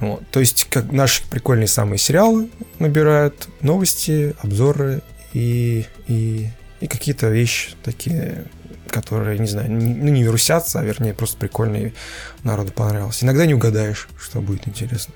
[0.00, 0.22] Вот.
[0.30, 6.48] То есть, как наши прикольные самые сериалы набирают, новости, обзоры и, и,
[6.80, 8.44] и какие-то вещи такие,
[8.88, 11.94] которые, не знаю, не, ну не вирусятся, а вернее просто прикольные,
[12.42, 13.22] народу понравилось.
[13.22, 15.14] Иногда не угадаешь, что будет интересно.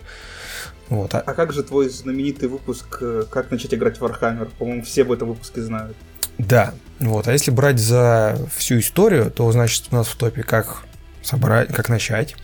[0.89, 1.15] Вот.
[1.15, 4.51] А, а как же твой знаменитый выпуск э, «Как начать играть в Warhammer»?
[4.59, 5.97] По-моему, все об этом выпуске знают.
[6.39, 7.29] Да, вот.
[7.29, 10.83] А если брать за всю историю, то, значит, у нас в топе «Как
[11.23, 12.35] собрать», «Как начать»,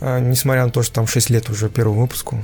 [0.00, 2.42] а, несмотря на то, что там 6 лет уже первому выпуску.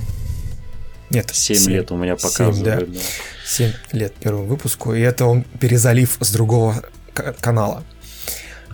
[1.15, 2.57] Нет, 7, 7 лет у меня показывают.
[2.57, 2.81] 7, да.
[2.81, 3.01] да.
[3.47, 4.95] 7 лет первому выпуску.
[4.95, 6.83] И это он перезалив с другого
[7.41, 7.85] канала.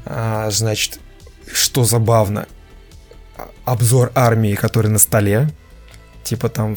[0.05, 0.99] А, значит,
[1.53, 2.47] что забавно,
[3.65, 5.51] обзор армии, который на столе,
[6.25, 6.77] типа там,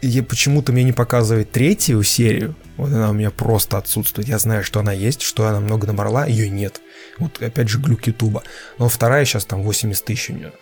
[0.00, 4.64] и почему-то мне не показывает третью серию, вот она у меня просто отсутствует, я знаю,
[4.64, 6.80] что она есть, что она много набрала, ее нет.
[7.18, 8.42] Вот опять же глюк Ютуба.
[8.78, 10.52] Но вторая сейчас там 80 тысяч у нее.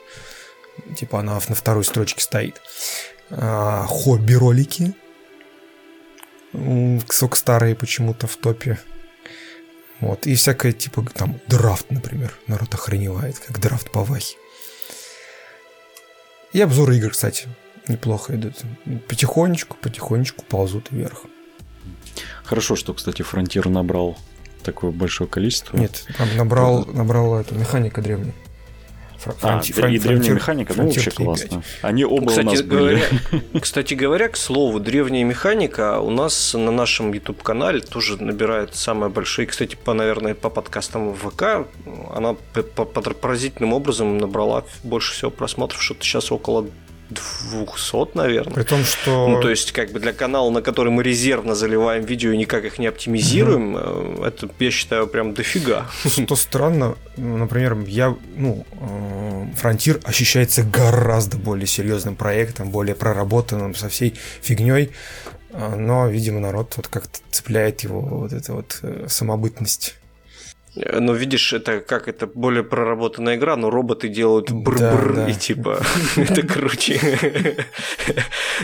[0.97, 2.61] Типа она на второй строчке стоит.
[3.35, 4.95] А, хобби-ролики.
[7.09, 8.79] Сок старые почему-то в топе.
[10.01, 10.27] Вот.
[10.27, 12.35] И всякое, типа, там, драфт, например.
[12.47, 14.37] Народ охреневает, как драфт по вахе.
[16.53, 17.49] И обзоры игр, кстати,
[17.89, 18.57] неплохо идут.
[19.09, 21.25] Потихонечку, потихонечку ползут вверх.
[22.45, 24.19] Хорошо, что, кстати, Фронтир набрал
[24.63, 25.77] такое большое количество.
[25.77, 28.35] Нет, там набрал, набрал эту механика древняя.
[29.23, 31.63] Франти, а, фран, и древняя механика, ну вообще классно.
[31.83, 33.01] Они оба кстати, у нас говоря,
[33.31, 33.61] были.
[33.61, 39.47] Кстати говоря, к слову, древняя механика у нас на нашем YouTube-канале тоже набирает самые большие.
[39.47, 41.69] Кстати, по, наверное, по подкастам в ВК
[42.13, 46.67] она по, по поразительным образом набрала больше всего просмотров, что-то сейчас около
[47.13, 48.55] 200, наверное.
[48.55, 49.29] При том, что...
[49.29, 52.65] Ну, то есть, как бы для канала, на который мы резервно заливаем видео и никак
[52.65, 54.25] их не оптимизируем, угу.
[54.25, 55.87] это, я считаю, прям дофига.
[56.07, 58.67] Что странно, например, я, ну,
[59.57, 64.91] Фронтир ощущается гораздо более серьезным проектом, более проработанным, со всей фигней,
[65.53, 69.97] но, видимо, народ вот как-то цепляет его вот эта вот э, самобытность.
[70.75, 75.29] Но видишь, это как это более проработанная игра, но роботы делают бр-бр да, да.
[75.29, 75.83] и типа
[76.17, 76.99] это круче.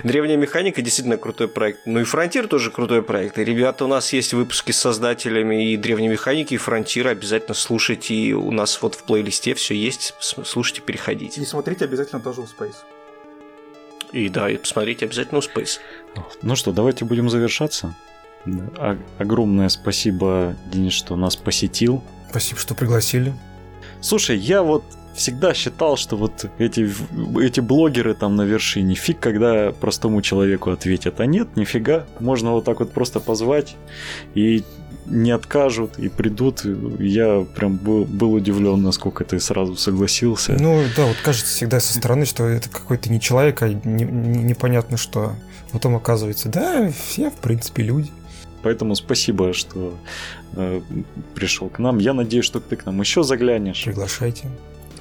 [0.04, 1.80] Древняя механика действительно крутой проект.
[1.84, 3.38] Ну и Фронтир тоже крутой проект.
[3.38, 7.10] И, ребята, у нас есть выпуски с создателями и древней механики, и Фронтира.
[7.10, 8.14] Обязательно слушайте.
[8.14, 10.14] И у нас вот в плейлисте все есть.
[10.18, 11.42] Слушайте, переходите.
[11.42, 12.76] И смотрите обязательно тоже у Space.
[14.12, 15.78] И да, и посмотрите обязательно у Space.
[16.40, 17.94] Ну что, давайте будем завершаться.
[18.46, 18.96] Да.
[19.18, 22.02] Огромное спасибо, Денис, что нас посетил.
[22.30, 23.32] Спасибо, что пригласили.
[24.00, 24.84] Слушай, я вот
[25.14, 26.88] всегда считал, что вот эти,
[27.40, 31.20] эти блогеры там на вершине, фиг, когда простому человеку ответят.
[31.20, 32.06] А нет, нифига.
[32.20, 33.76] Можно вот так вот просто позвать
[34.34, 34.64] и
[35.06, 36.64] не откажут и придут.
[36.98, 40.56] Я прям был, был удивлен, насколько ты сразу согласился.
[40.58, 44.42] Ну да, вот кажется всегда со стороны, что это какой-то не человек, а не, не,
[44.44, 45.34] непонятно что.
[45.72, 48.10] Потом оказывается, да, все в принципе люди.
[48.68, 49.94] Поэтому спасибо, что
[50.52, 50.82] э,
[51.34, 51.96] пришел к нам.
[51.96, 53.82] Я надеюсь, что ты к нам еще заглянешь.
[53.84, 54.50] Приглашайте.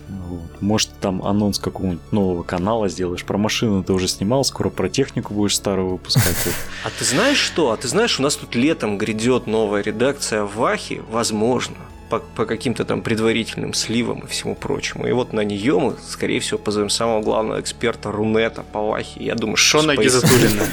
[0.07, 0.61] Вот.
[0.61, 3.25] Может, там анонс какого-нибудь нового канала сделаешь.
[3.25, 6.37] Про машину ты уже снимал, скоро про технику будешь старую выпускать.
[6.85, 7.71] А ты знаешь что?
[7.73, 11.75] А ты знаешь, у нас тут летом грядет новая редакция Вахи, возможно
[12.09, 15.07] по, по каким-то там предварительным сливам и всему прочему.
[15.07, 19.23] И вот на нее мы, скорее всего, позовем самого главного эксперта Рунета по Вахе.
[19.23, 20.63] Я думаю, Шона Гизатулина.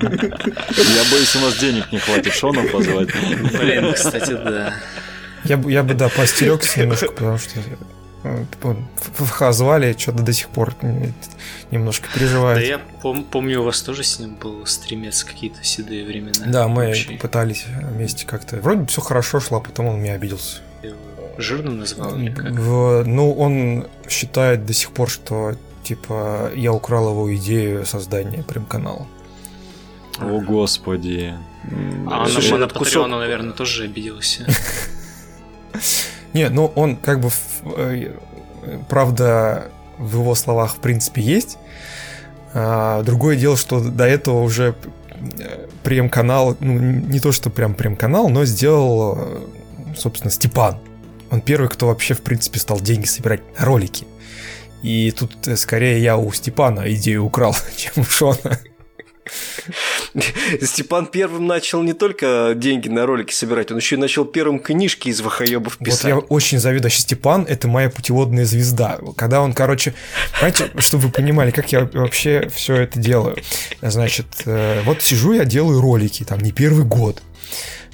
[0.00, 3.08] Я боюсь, у нас денег не хватит Шона позвать.
[3.58, 4.74] Блин, кстати, да.
[5.44, 7.60] Я бы, я бы, да, поостерегся немножко, потому что
[8.24, 10.74] ФХ звали, что-то до сих пор
[11.70, 12.58] немножко переживает.
[12.58, 16.46] Да я пом- помню, у вас тоже с ним был стримец какие-то седые времена.
[16.46, 17.12] Да, мы вообще.
[17.12, 18.56] пытались вместе как-то.
[18.56, 20.60] Вроде все хорошо шло, а потом он меня обиделся.
[21.36, 22.52] Жирным назвал или как?
[22.52, 29.06] В, ну, он считает до сих пор, что типа я украл его идею создания прем-канала.
[30.20, 31.34] О, господи.
[32.08, 34.46] А Слушай, на Патреону, наверное, тоже обиделся.
[36.34, 37.30] Не, ну он как бы,
[37.76, 38.12] э,
[38.88, 41.58] правда, в его словах в принципе есть.
[42.52, 44.74] А, другое дело, что до этого уже
[45.82, 49.18] прем-канал, ну, не то, что прям прем-канал, но сделал,
[49.96, 50.78] собственно, Степан.
[51.30, 54.06] Он первый, кто вообще, в принципе, стал деньги собирать на ролики.
[54.82, 58.58] И тут скорее я у Степана идею украл, чем у Шона.
[60.62, 65.08] Степан первым начал не только деньги на ролики собирать, он еще и начал первым книжки
[65.08, 66.04] из вахоебов писать.
[66.04, 66.90] Вот я очень завидую.
[66.90, 68.98] Степан– это моя путеводная звезда.
[69.16, 69.94] Когда он, короче...
[70.34, 73.36] Понимаете, чтобы вы понимали, как я вообще все это делаю.
[73.80, 77.22] Значит, э, вот сижу я, делаю ролики, там, не первый год.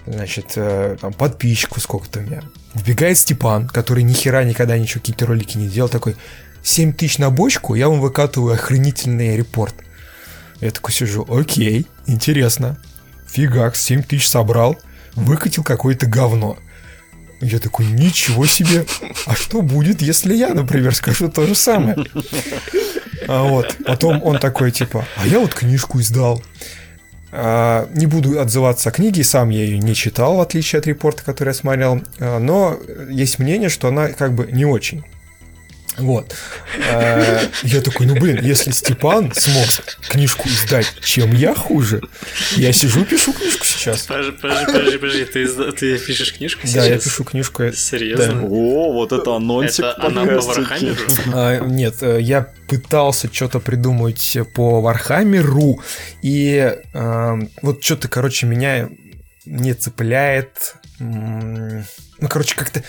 [0.07, 2.43] Значит, э, там, подписчику сколько-то у меня.
[2.75, 6.17] Вбегает Степан, который ни хера никогда ничего, какие-то ролики не делал, такой,
[6.63, 9.75] 7 тысяч на бочку, я вам выкатываю охренительный репорт.
[10.61, 12.79] Я такой сижу, окей, интересно.
[13.29, 14.77] Фигак, 7 тысяч собрал,
[15.15, 16.59] выкатил какое-то говно.
[17.41, 18.85] Я такой, ничего себе.
[19.25, 21.97] А что будет, если я, например, скажу то же самое?
[23.29, 23.77] А вот.
[23.87, 26.43] Потом он такой, типа, а я вот книжку издал.
[27.33, 31.23] А, не буду отзываться о книге, сам я ее не читал, в отличие от репорта,
[31.23, 32.03] который я смотрел.
[32.19, 32.79] А, но
[33.09, 35.05] есть мнение, что она как бы не очень.
[36.01, 36.35] Вот.
[36.91, 39.67] Э, я такой, ну блин, если Степан смог
[40.09, 42.01] книжку издать, чем я хуже,
[42.57, 44.03] я сижу, пишу книжку сейчас.
[44.03, 45.25] Подожди, подожди, подожди, подожди.
[45.25, 46.75] Ты, ты пишешь книжку сейчас?
[46.75, 47.73] Да, я пишу книжку.
[47.73, 48.41] Серьезно?
[48.41, 48.47] Да.
[48.47, 49.85] О, вот это анонсик.
[49.85, 50.97] Это она по Warhammer у?
[51.33, 55.81] А, нет, э, я пытался что-то придумать по Warhammer у,
[56.23, 58.89] и э, вот что-то, короче, меня
[59.45, 60.75] не цепляет.
[60.99, 62.85] Ну, короче, как-то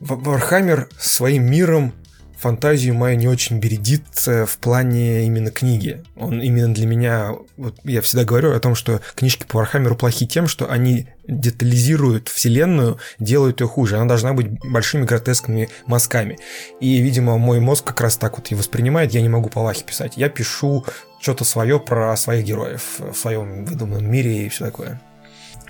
[0.00, 1.94] Warhammer своим миром
[2.44, 6.02] фантазию мою не очень бередит в плане именно книги.
[6.14, 9.96] Он именно для меня, вот я всегда говорю о том, что книжки по Warhammer у
[9.96, 13.96] плохи тем, что они детализируют вселенную, делают ее хуже.
[13.96, 16.38] Она должна быть большими гротескными мазками.
[16.80, 19.14] И, видимо, мой мозг как раз так вот и воспринимает.
[19.14, 20.18] Я не могу по вахе писать.
[20.18, 20.84] Я пишу
[21.20, 25.00] что-то свое про своих героев в своем выдуманном мире и все такое.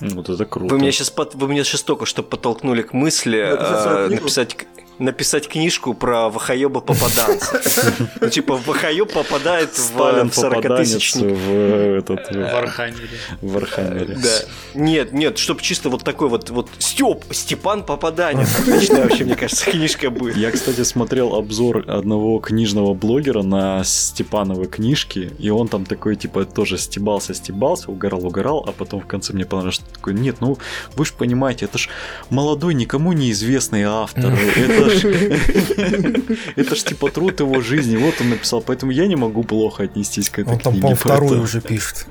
[0.00, 0.74] Вот это круто.
[0.74, 4.56] Вы меня сейчас, вы меня сейчас только что подтолкнули к мысли э, написать
[4.98, 7.62] написать книжку про Вахаеба попаданца.
[8.20, 11.36] Ну, типа, Вахаеб попадает в 40 тысячник.
[11.36, 12.30] в этот...
[12.30, 13.08] В Архангеле.
[13.40, 14.16] В Архангеле.
[14.16, 14.30] Да.
[14.74, 18.48] Нет, нет, чтобы чисто вот такой вот, вот Степ, Степан Попаданец.
[18.60, 20.36] Отличная вообще, мне кажется, книжка будет.
[20.36, 26.44] Я, кстати, смотрел обзор одного книжного блогера на Степановы книжки, и он там такой, типа,
[26.44, 30.58] тоже стебался, стебался, угорал, угорал, а потом в конце мне понравилось, что такой, нет, ну,
[30.96, 31.88] вы же понимаете, это ж
[32.30, 34.83] молодой, никому неизвестный автор, это
[36.56, 37.96] это ж, типа труд его жизни.
[37.96, 40.76] Вот он написал, поэтому я не могу плохо отнестись к этой он книге.
[40.76, 42.06] Он там, вторую уже пишет.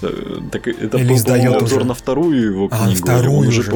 [0.50, 1.88] Так это Или был, обзор уже.
[1.88, 2.84] на вторую его книгу.
[2.84, 3.70] А, вторую он уже, уже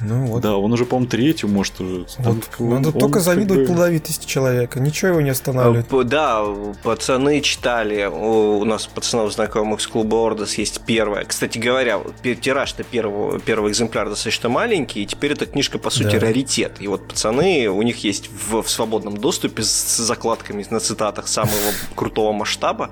[0.00, 0.42] ну, вот.
[0.42, 2.06] Да, он уже, по-моему, третью, может, уже.
[2.18, 2.48] Вот.
[2.58, 3.74] Надо он, только завидовать бы...
[3.74, 4.80] плодовитости человека.
[4.80, 5.86] Ничего его не останавливает.
[6.08, 6.44] Да,
[6.82, 8.06] пацаны читали.
[8.06, 11.24] У нас пацанов знакомых с клуба Ордос есть первая.
[11.24, 16.26] Кстати говоря, тираж-то первого, первого экземпляра достаточно маленький, и теперь эта книжка, по сути, да.
[16.26, 16.76] раритет.
[16.80, 21.54] И вот пацаны, у них есть в, в свободном доступе с закладками на цитатах самого
[21.94, 22.90] крутого масштаба.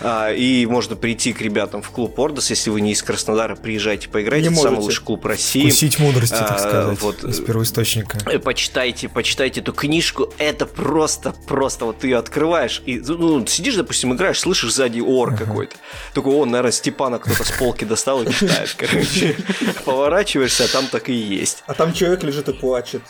[0.00, 2.50] А, и можно прийти к ребятам ребятам в клуб Ордос.
[2.50, 4.48] Если вы не из Краснодара, приезжайте, поиграйте.
[4.48, 5.62] Не Это самый лучший клуб России.
[5.62, 8.18] Вкусить мудрости, так а, сказать, вот, из первоисточника.
[8.26, 10.32] Э, почитайте, почитайте эту книжку.
[10.38, 15.32] Это просто, просто вот ты ее открываешь и ну, сидишь, допустим, играешь, слышишь сзади ор
[15.32, 15.38] uh-huh.
[15.38, 15.76] какой-то.
[16.14, 19.36] Такой, он, наверное, Степана кто-то с полки достал и читает, короче.
[19.84, 21.62] Поворачиваешься, а там так и есть.
[21.66, 23.02] А там человек лежит и плачет.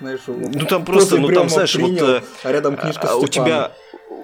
[0.00, 2.24] Знаешь, ну там просто, ну там, знаешь, принял, вот...
[2.42, 3.72] А рядом книжка а, у тебя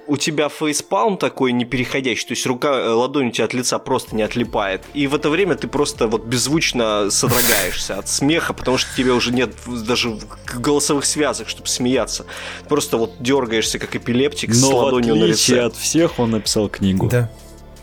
[0.07, 4.16] у тебя фейспалм такой непереходящий, то есть рука, э, ладонь у тебя от лица просто
[4.16, 4.82] не отлипает.
[4.93, 9.32] И в это время ты просто вот беззвучно содрогаешься от смеха, потому что тебе уже
[9.32, 10.19] нет даже
[10.52, 12.27] голосовых связок, чтобы смеяться.
[12.69, 15.61] Просто вот дергаешься как эпилептик Но с ладонью на лице.
[15.61, 17.09] от всех он написал книгу.
[17.09, 17.31] Да.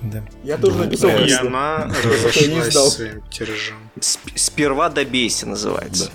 [0.01, 0.23] Да.
[0.43, 3.77] Я тоже написал И она разошлась своим тиражом.
[3.99, 6.11] Сперва добейся называется.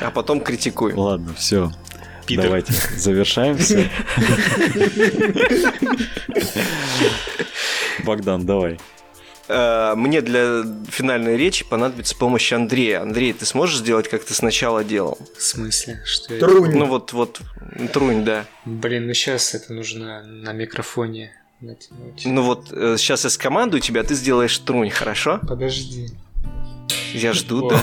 [0.00, 0.08] Да.
[0.08, 0.92] А потом критикуй.
[0.92, 1.72] Ладно, все.
[2.26, 2.44] Питер.
[2.44, 3.90] Давайте завершаем все.
[8.04, 8.78] Богдан, давай.
[9.48, 13.02] Э, мне для финальной речи понадобится помощь Андрея.
[13.02, 15.18] Андрей, ты сможешь сделать, как ты сначала делал?
[15.36, 16.02] В смысле?
[16.04, 16.76] Что Трунь.
[16.76, 17.40] Ну вот, вот,
[17.92, 18.46] трунь, да.
[18.64, 22.22] Блин, ну сейчас это нужно на микрофоне натянуть.
[22.24, 25.40] Ну вот, сейчас э, я скомандую тебя, ты сделаешь трунь, хорошо?
[25.46, 26.08] Подожди.
[27.12, 27.80] Я жду, да.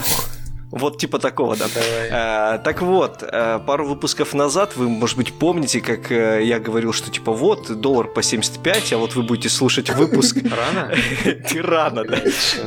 [0.76, 1.66] Вот типа такого, да.
[2.12, 6.94] А, так вот, а, пару выпусков назад вы, может быть, помните, как а, я говорил,
[6.94, 10.38] что типа вот, доллар по 75, а вот вы будете слушать выпуск...
[10.44, 10.92] Рано?
[11.48, 12.18] Ты рано, да.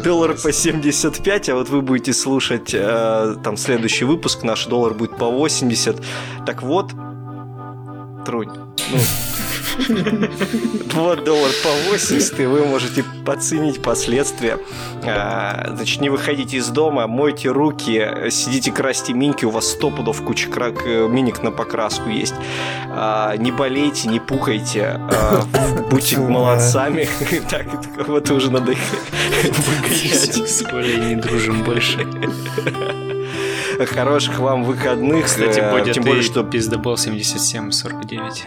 [0.04, 5.28] Доллар по 75, а вот вы будете слушать там следующий выпуск, наш доллар будет по
[5.28, 6.00] 80.
[6.46, 6.92] Так вот,
[8.24, 8.50] Трунь.
[8.90, 8.98] Ну,
[10.92, 14.58] Вот доллар по 80, и вы можете оценить последствия.
[15.04, 20.22] А, значит, не выходите из дома, мойте руки, сидите красьте миньки, у вас сто пудов
[20.22, 22.34] куча крак, э, миник на покраску есть.
[22.88, 25.42] А, не болейте, не пукайте, а,
[25.90, 27.08] будьте молодцами.
[27.50, 27.66] Так,
[28.06, 28.78] вот уже надо их
[29.42, 30.48] выгонять.
[30.48, 32.06] С Колей не дружим больше.
[33.84, 35.26] Хороших вам выходных.
[35.26, 38.46] Кстати, будет тем более, что пиздобол 77-49.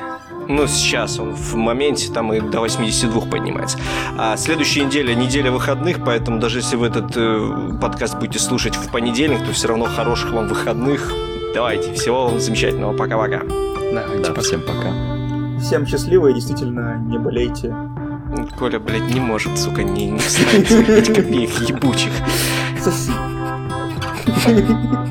[0.50, 3.78] Ну, сейчас он в моменте там и до 82 поднимается.
[4.18, 8.92] А следующая неделя неделя выходных, поэтому даже если вы этот э, подкаст будете слушать в
[8.92, 11.14] понедельник, то все равно хороших вам выходных.
[11.54, 12.98] Давайте, всего вам замечательного.
[12.98, 13.44] Пока-пока.
[13.94, 15.60] Давайте, да, всем пока.
[15.60, 17.76] Всем счастливо и действительно не болейте.
[18.58, 22.12] Коля, блядь, не может, сука, не, не вставить 5 копеек ебучих.
[22.84, 23.12] Соси.